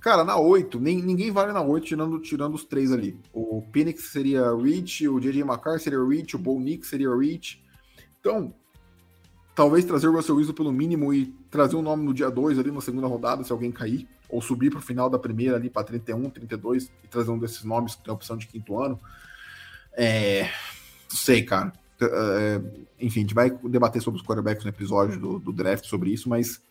[0.00, 3.18] Cara, na 8, nem, ninguém vale na 8 tirando, tirando os três ali.
[3.32, 7.63] O Phoenix seria Rich, o JJ McCarr seria Rich, o Bo Nick seria Rich.
[8.24, 8.54] Então,
[9.54, 12.70] talvez trazer o Russell Wilson pelo mínimo e trazer um nome no dia 2 ali
[12.70, 15.84] na segunda rodada, se alguém cair, ou subir para o final da primeira ali para
[15.84, 18.98] 31, 32 e trazer um desses nomes que tem a opção de quinto ano.
[19.92, 20.44] É,
[21.10, 21.70] não sei, cara.
[22.00, 22.60] É,
[22.98, 26.26] enfim, a gente vai debater sobre os quarterbacks no episódio do, do draft sobre isso,
[26.26, 26.62] mas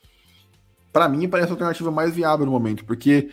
[0.91, 3.29] para mim parece a alternativa mais viável no momento, porque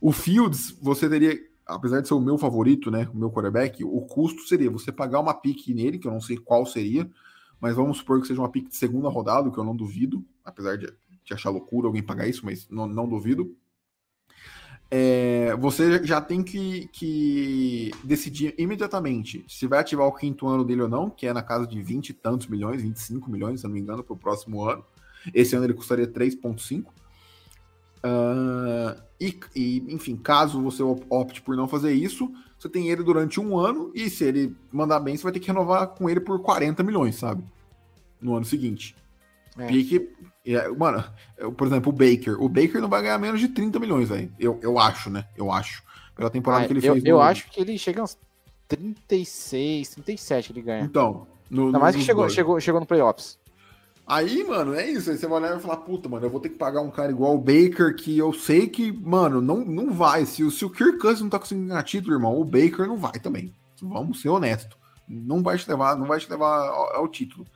[0.00, 4.00] o Fields, você teria, apesar de ser o meu favorito, né, o meu quarterback, o
[4.02, 7.08] custo seria você pagar uma pique nele, que eu não sei qual seria,
[7.60, 10.76] mas vamos supor que seja uma pick de segunda rodada, que eu não duvido, apesar
[10.76, 10.86] de,
[11.24, 13.56] de achar loucura alguém pagar isso, mas não, não duvido.
[14.92, 20.82] É, você já tem que, que, decidir imediatamente se vai ativar o quinto ano dele
[20.82, 23.72] ou não, que é na casa de 20 e tantos milhões, 25 milhões, se não
[23.72, 24.84] me engano, para o próximo ano.
[25.32, 26.86] Esse ano ele custaria 3,5.
[28.04, 33.40] Uh, e, e, enfim, caso você opte por não fazer isso, você tem ele durante
[33.40, 36.40] um ano e se ele mandar bem, você vai ter que renovar com ele por
[36.40, 37.44] 40 milhões, sabe?
[38.20, 38.94] No ano seguinte.
[39.58, 39.66] É.
[39.66, 40.10] Pique.
[40.46, 41.04] É, mano,
[41.56, 42.40] por exemplo, o Baker.
[42.40, 44.32] O Baker não vai ganhar menos de 30 milhões, velho.
[44.38, 45.26] Eu, eu acho, né?
[45.36, 45.82] Eu acho.
[46.14, 47.04] Pela temporada ah, que ele eu, fez.
[47.04, 48.16] Eu acho que ele chega uns
[48.68, 50.84] 36, 37 ele ganha.
[50.84, 51.26] Então.
[51.50, 53.36] No, Ainda mais que chegou, chegou, chegou no playoffs.
[54.10, 55.08] Aí, mano, é isso.
[55.08, 57.12] Aí você vai olhar e falar, puta, mano, eu vou ter que pagar um cara
[57.12, 60.26] igual o Baker, que eu sei que, mano, não, não vai.
[60.26, 63.20] Se, se o Kirk Cousins não tá conseguindo ganhar título, irmão, o Baker não vai
[63.20, 63.54] também.
[63.80, 64.76] Vamos ser honestos.
[65.08, 67.46] Não vai te levar, não vai te levar ao, ao título.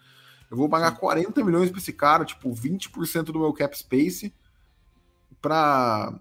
[0.48, 4.32] Eu vou pagar 40 milhões pra esse cara, tipo, 20% do meu cap space
[5.42, 6.16] pra,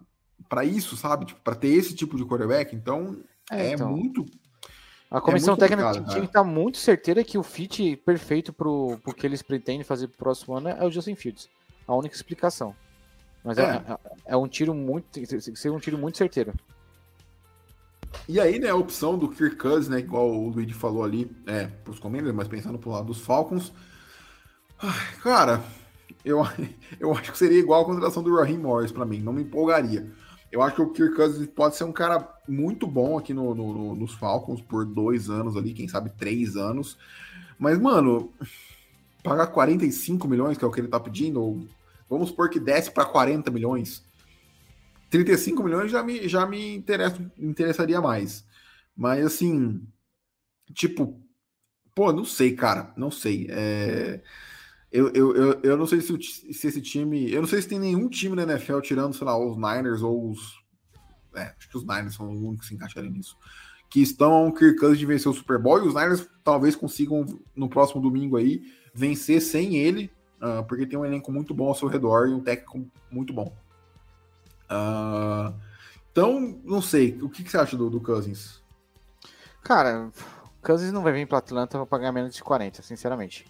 [0.50, 1.26] pra isso, sabe?
[1.26, 2.76] Tipo, pra ter esse tipo de quarterback.
[2.76, 3.20] Então,
[3.52, 3.92] é, é então.
[3.92, 4.26] muito
[5.14, 8.68] a comissão é técnica tinha que estar tá muito certeira que o fit perfeito para
[8.68, 11.48] o que eles pretendem fazer para o próximo ano é o Justin Fields.
[11.88, 12.76] A única explicação.
[13.44, 15.20] Mas é, é, é um tiro muito.
[15.56, 16.52] Ser um tiro muito certeiro.
[18.28, 21.68] E aí, né, a opção do Kirk Cousins, né, igual o Luigi falou ali, é,
[21.84, 23.72] pros Commanders, mas pensando pro lado dos Falcons,
[24.80, 25.64] ai, cara,
[26.26, 26.42] eu,
[27.00, 30.10] eu acho que seria igual a contratação do Raheem Morris para mim, não me empolgaria.
[30.52, 33.96] Eu acho que o Kirk Cousins pode ser um cara muito bom aqui no, no,
[33.96, 36.98] nos Falcons por dois anos ali, quem sabe três anos.
[37.58, 38.34] Mas, mano,
[39.24, 41.68] pagar 45 milhões, que é o que ele tá pedindo, ou
[42.10, 44.06] vamos supor que desce para 40 milhões.
[45.10, 48.46] 35 milhões já me, já me interessa, interessaria mais.
[48.96, 49.86] Mas, assim,
[50.74, 51.22] tipo,
[51.96, 53.48] pô, não sei, cara, não sei.
[53.50, 54.22] É
[54.94, 57.32] eu, eu, eu, eu não sei se, se esse time.
[57.32, 60.30] Eu não sei se tem nenhum time na NFL tirando, sei lá, os Niners ou
[60.30, 60.63] os.
[61.36, 63.38] É, acho que os Niners são os únicos que se encaixarem nisso.
[63.90, 68.02] Que estão Kirk de vencer o Super Bowl e os Niners talvez consigam no próximo
[68.02, 72.28] domingo aí vencer sem ele, uh, porque tem um elenco muito bom ao seu redor
[72.28, 73.56] e um técnico muito bom.
[74.70, 75.54] Uh,
[76.12, 77.20] então, não sei.
[77.22, 78.62] O que, que você acha do, do Cousins?
[79.64, 80.12] Cara,
[80.62, 83.46] Cousins não vai vir para Atlanta para pagar menos de 40, sinceramente.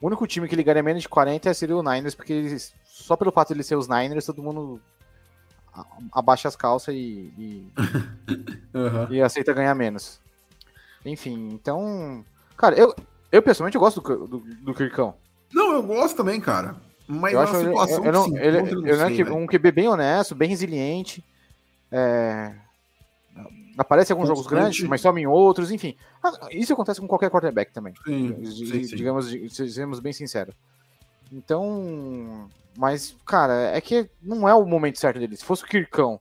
[0.00, 3.32] O único time que ligaria menos de 40 seria o Niners, porque eles, só pelo
[3.32, 4.80] fato de eles ser os Niners, todo mundo
[6.12, 7.72] abaixa as calças e, e,
[8.74, 9.12] uhum.
[9.12, 10.20] e aceita ganhar menos.
[11.04, 12.24] Enfim, então.
[12.56, 12.94] Cara, eu,
[13.30, 15.14] eu pessoalmente eu gosto do, do, do Kirkão.
[15.52, 16.76] Não, eu gosto também, cara.
[17.06, 20.34] Mas eu acho situação eu, eu não, ele, ele, ele é um QB bem honesto,
[20.34, 21.24] bem resiliente.
[21.90, 22.54] É,
[23.78, 24.48] Aparece em alguns Constante.
[24.48, 25.94] jogos grandes, mas some em outros, enfim.
[26.20, 27.94] Ah, isso acontece com qualquer quarterback também.
[28.04, 28.96] Sim, sim, sim.
[28.96, 30.52] Digamos, sejamos bem sinceros.
[31.32, 35.36] Então, mas, cara, é que não é o momento certo dele.
[35.36, 36.20] Se fosse o Kirkão,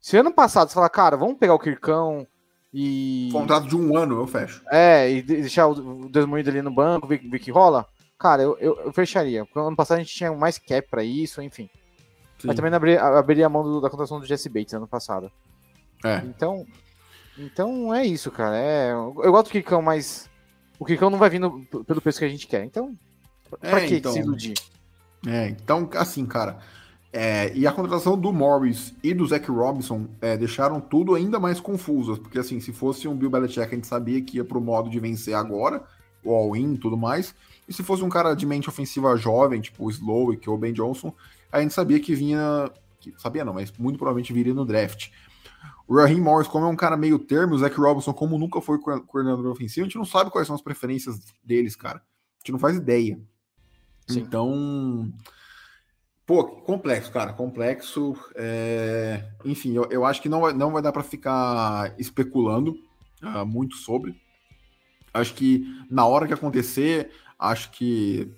[0.00, 2.26] se ano passado você falar, cara, vamos pegar o Kirkão
[2.74, 3.28] e.
[3.30, 4.64] Contrato de um ano, eu fecho.
[4.68, 7.86] É, e deixar o Desmoído ali no banco, ver, ver que rola,
[8.18, 9.44] cara, eu, eu, eu, fecharia.
[9.44, 11.70] Porque ano passado a gente tinha mais cap pra isso, enfim.
[12.36, 12.48] Sim.
[12.48, 15.30] Mas também não abriria, abriria a mão do, da contratação do Jesse Bates ano passado.
[16.04, 16.16] É.
[16.24, 16.66] Então,
[17.38, 18.56] então é isso, cara.
[18.56, 20.28] É, eu gosto do Kikão, mas
[20.80, 22.64] o Kikão não vai vindo pelo preço que a gente quer.
[22.64, 22.92] Então,
[23.60, 24.54] pra é, que então, se iludir?
[25.26, 26.58] É, então, assim, cara.
[27.12, 31.60] É, e a contratação do Morris e do Zach Robinson é, deixaram tudo ainda mais
[31.60, 32.16] confuso.
[32.16, 34.98] Porque, assim, se fosse um Bill Belichick, a gente sabia que ia pro modo de
[34.98, 35.84] vencer agora,
[36.24, 37.34] o all-in e tudo mais.
[37.68, 40.72] E se fosse um cara de mente ofensiva jovem, tipo o Slowick ou o Ben
[40.72, 41.14] Johnson,
[41.50, 42.70] a gente sabia que vinha.
[42.98, 45.10] Que, sabia não, mas muito provavelmente viria no draft.
[45.86, 48.78] O Raheem Morris, como é um cara meio termo, o Zach Robinson, como nunca foi
[48.78, 51.98] coordenador ofensivo, a gente não sabe quais são as preferências deles, cara.
[51.98, 53.20] A gente não faz ideia.
[54.06, 54.20] Sim.
[54.20, 55.12] Então,
[56.26, 58.14] pô, complexo, cara, complexo.
[58.34, 59.24] É...
[59.44, 62.76] Enfim, eu, eu, acho que não vai, não vai dar para ficar especulando
[63.22, 64.20] uh, muito sobre.
[65.12, 68.30] Acho que na hora que acontecer, acho que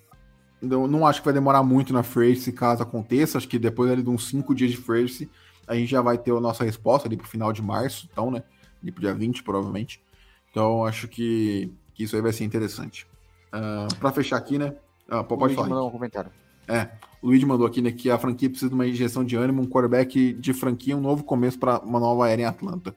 [0.61, 3.39] não, não acho que vai demorar muito na Free caso aconteça.
[3.39, 5.29] Acho que depois ali de uns 5 dias de Free
[5.67, 8.43] a gente já vai ter a nossa resposta ali pro final de março, então, né?
[8.83, 10.03] Ali pro dia 20, provavelmente.
[10.51, 13.05] Então, acho que, que isso aí vai ser interessante.
[13.53, 14.75] Uh, ah, para fechar aqui, né?
[15.09, 15.69] Uh, pode Luiz falar.
[15.69, 16.31] mandou um comentário.
[16.67, 16.89] É,
[17.21, 19.67] o Luiz mandou aqui né, que a franquia precisa de uma injeção de ânimo, um
[19.67, 22.95] quarterback de franquia, um novo começo para uma nova era em Atlanta.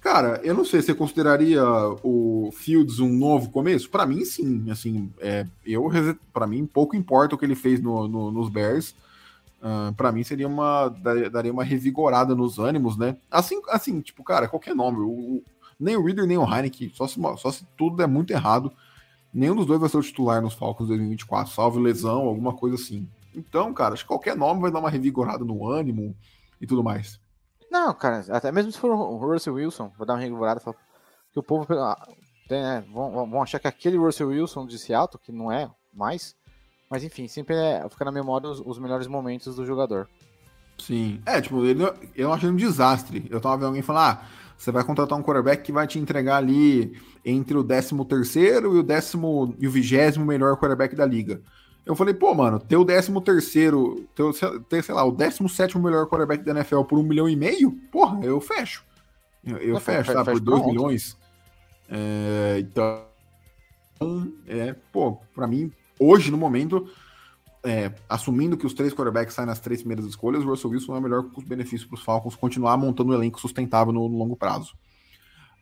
[0.00, 1.62] Cara, eu não sei, você consideraria
[2.02, 3.90] o Fields um novo começo?
[3.90, 4.70] Para mim, sim.
[4.70, 5.90] Assim, é, eu
[6.32, 8.94] para mim pouco importa o que ele fez no, no, nos Bears.
[9.60, 13.16] Uh, para mim seria uma daria uma revigorada nos ânimos, né?
[13.28, 15.42] Assim, assim, tipo, cara, qualquer nome, o,
[15.80, 18.72] nem o Reader nem o Heineken, só se, só se tudo é muito errado,
[19.32, 23.08] nenhum dos dois vai ser o titular nos Falcons 2024, salvo lesão, alguma coisa assim.
[23.34, 26.16] Então, cara, acho que qualquer nome vai dar uma revigorada no ânimo
[26.60, 27.20] e tudo mais.
[27.70, 31.42] Não, cara, até mesmo se for o Russell Wilson, vou dar uma revigorada, que o
[31.42, 32.08] povo ah,
[32.50, 36.34] né, vão, vão achar que aquele Russell Wilson de Seattle, que não é mais,
[36.90, 40.08] mas enfim, sempre é, fica na memória os, os, melhores momentos do jogador.
[40.78, 41.82] Sim, é, tipo, ele,
[42.14, 43.26] eu achei um desastre.
[43.28, 46.36] Eu tava vendo alguém falar, ah, você vai contratar um quarterback que vai te entregar
[46.36, 46.92] ali
[47.24, 51.40] entre o 13 terceiro e o décimo e o vigésimo melhor quarterback da liga.
[51.86, 54.24] Eu falei, pô, mano, ter o 13 terceiro, ter,
[54.68, 58.18] ter, sei lá, o 17 melhor quarterback da NFL por um milhão e meio, porra,
[58.24, 58.84] eu fecho.
[59.46, 60.24] Eu, eu fecho, tá?
[60.24, 61.16] Por 2 milhões.
[61.88, 63.06] É, então,
[64.46, 66.90] é, pô, pra mim, hoje, no momento,
[67.64, 70.98] é, assumindo que os três quarterbacks saem nas três primeiras escolhas, o Russell Wilson é
[70.98, 74.74] o melhor custo-benefício para os Falcons continuar montando um elenco sustentável no, no longo prazo.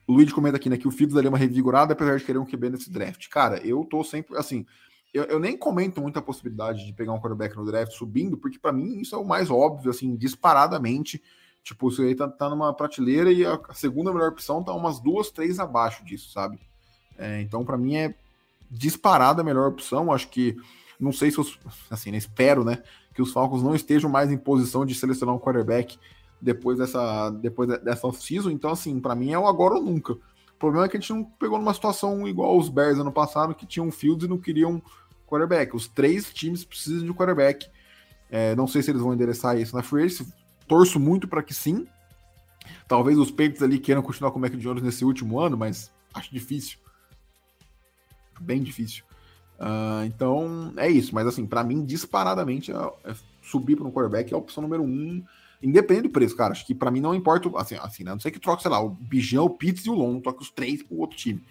[0.07, 2.47] O Luiz comenta aqui, né, que o Fields daria uma revigorada, apesar de querer um
[2.47, 3.29] QB nesse draft.
[3.29, 4.65] Cara, eu tô sempre, assim,
[5.13, 8.59] eu, eu, nem comento muito a possibilidade de pegar um quarterback no draft subindo, porque
[8.59, 11.23] para mim isso é o mais óbvio, assim, disparadamente.
[11.65, 15.59] Tipo, você tá, tá numa prateleira e a, segunda melhor opção tá umas duas, três
[15.59, 16.61] abaixo disso, sabe?
[17.19, 18.15] É, então, para mim é
[18.71, 20.13] disparada a melhor opção.
[20.13, 20.57] Acho que,
[20.99, 21.59] não sei se os,
[21.91, 22.83] assim, né, espero, né,
[23.15, 25.99] que os Falcons não estejam mais em posição de selecionar um quarterback
[26.41, 28.51] depois dessa, depois dessa off-season.
[28.51, 30.13] Então, assim, para mim é o agora ou nunca.
[30.13, 33.55] O problema é que a gente não pegou numa situação igual os Bears ano passado,
[33.55, 34.83] que tinham Fields e não queriam
[35.27, 35.75] quarterback.
[35.75, 37.69] Os três times precisam de quarterback.
[38.31, 40.09] É, não sei se eles vão endereçar isso na free
[40.67, 41.87] Torço muito para que sim.
[42.89, 46.33] Talvez os Patriots ali queiram continuar com o Mac Jones nesse último ano, mas acho
[46.33, 46.79] difícil.
[48.41, 49.05] Bem difícil.
[49.59, 51.15] Uh, então é isso.
[51.15, 54.83] Mas assim, para mim, disparadamente, é, é subir para um quarterback é a opção número
[54.83, 55.25] um.
[55.63, 56.53] Independente do preço, cara.
[56.53, 57.51] Acho que para mim não importa.
[57.57, 58.13] Assim, assim né?
[58.13, 60.51] não sei que troque, sei lá, o Bijão, o Pitts e o Long, troque os
[60.51, 61.43] três pro outro time.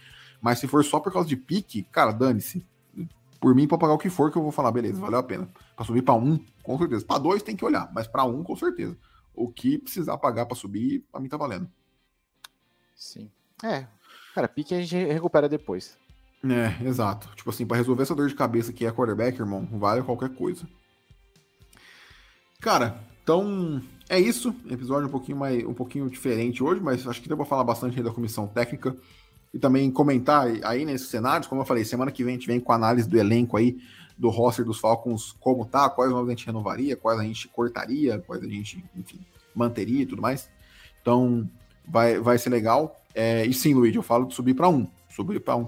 [0.41, 2.64] Mas se for só por causa de pique, cara, dane-se.
[3.39, 5.49] Por mim, para pagar o que for, que eu vou falar, beleza, valeu a pena.
[5.76, 7.06] Para subir para um, com certeza.
[7.06, 8.97] Para dois tem que olhar, mas para um, com certeza.
[9.34, 11.70] O que precisar pagar para subir, para mim tá valendo.
[12.95, 13.30] Sim.
[13.64, 13.88] É.
[14.34, 15.97] Cara, pique a gente recupera depois.
[16.52, 17.30] É, exato.
[17.36, 20.68] Tipo assim, para resolver essa dor de cabeça que é quarterback, irmão, vale qualquer coisa.
[22.60, 24.56] Cara, então é isso.
[24.70, 28.02] Episódio um pouquinho mais, um pouquinho diferente hoje, mas acho que deu para falar bastante
[28.02, 28.96] da comissão técnica
[29.54, 32.60] e também comentar aí nesses cenários, como eu falei, semana que vem a gente vem
[32.60, 33.78] com a análise do elenco aí,
[34.18, 38.20] do roster dos Falcons, como tá, quais novos a gente renovaria, quais a gente cortaria,
[38.20, 39.20] quais a gente, enfim,
[39.56, 40.50] manteria e tudo mais.
[41.02, 41.50] Então,
[41.88, 42.96] vai, vai ser legal.
[43.14, 44.88] É, e sim, Luiz, eu falo de subir para um.
[45.10, 45.68] Subir para um.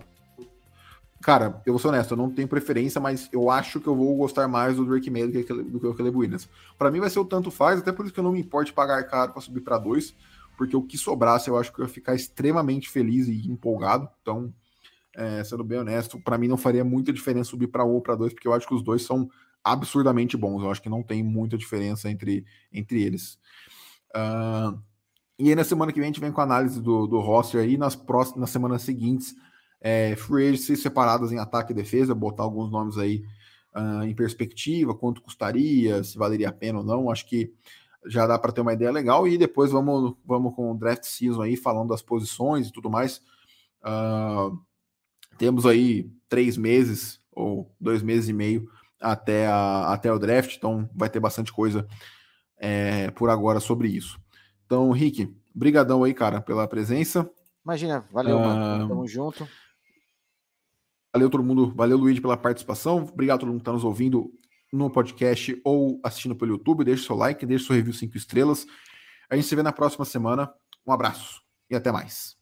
[1.22, 4.16] Cara, eu vou ser honesto, eu não tenho preferência, mas eu acho que eu vou
[4.16, 6.48] gostar mais do Drake May do que, do que o Caleb Williams.
[6.78, 8.74] Para mim vai ser o tanto faz, até por isso que eu não me importo
[8.74, 10.14] pagar caro para subir para dois
[10.58, 14.10] porque o que sobrasse eu acho que eu ia ficar extremamente feliz e empolgado.
[14.22, 14.52] Então,
[15.16, 18.16] é, sendo bem honesto, para mim não faria muita diferença subir para um ou para
[18.16, 19.30] dois, porque eu acho que os dois são
[19.64, 20.64] absurdamente bons.
[20.64, 22.44] Eu acho que não tem muita diferença entre,
[22.74, 23.38] entre eles.
[24.16, 24.82] Uh,
[25.38, 27.62] e aí na semana que vem a gente vem com a análise do, do roster
[27.62, 29.36] aí, nas próximas nas semanas seguintes,
[29.80, 33.24] é, free agency separadas em ataque e defesa, botar alguns nomes aí
[33.76, 37.12] uh, em perspectiva, quanto custaria, se valeria a pena ou não.
[37.12, 37.54] Acho que
[38.06, 39.28] já dá para ter uma ideia legal.
[39.28, 43.22] E depois vamos, vamos com o draft season aí, falando das posições e tudo mais.
[43.84, 44.58] Uh,
[45.38, 48.68] temos aí três meses ou dois meses e meio
[49.00, 51.88] até, a, até o draft, então vai ter bastante coisa
[52.58, 54.20] é, por agora sobre isso.
[54.66, 57.30] Então, Rick, brigadão aí, cara, pela presença.
[57.64, 58.88] Imagina, valeu, uh, mano.
[58.88, 59.48] Tamo junto.
[61.18, 62.98] Valeu todo mundo, valeu Luiz pela participação.
[62.98, 64.32] Obrigado a todo mundo que está nos ouvindo
[64.72, 66.84] no podcast ou assistindo pelo YouTube.
[66.84, 68.68] Deixe seu like, deixe seu review 5 estrelas.
[69.28, 70.54] A gente se vê na próxima semana.
[70.86, 71.42] Um abraço
[71.72, 72.37] e até mais.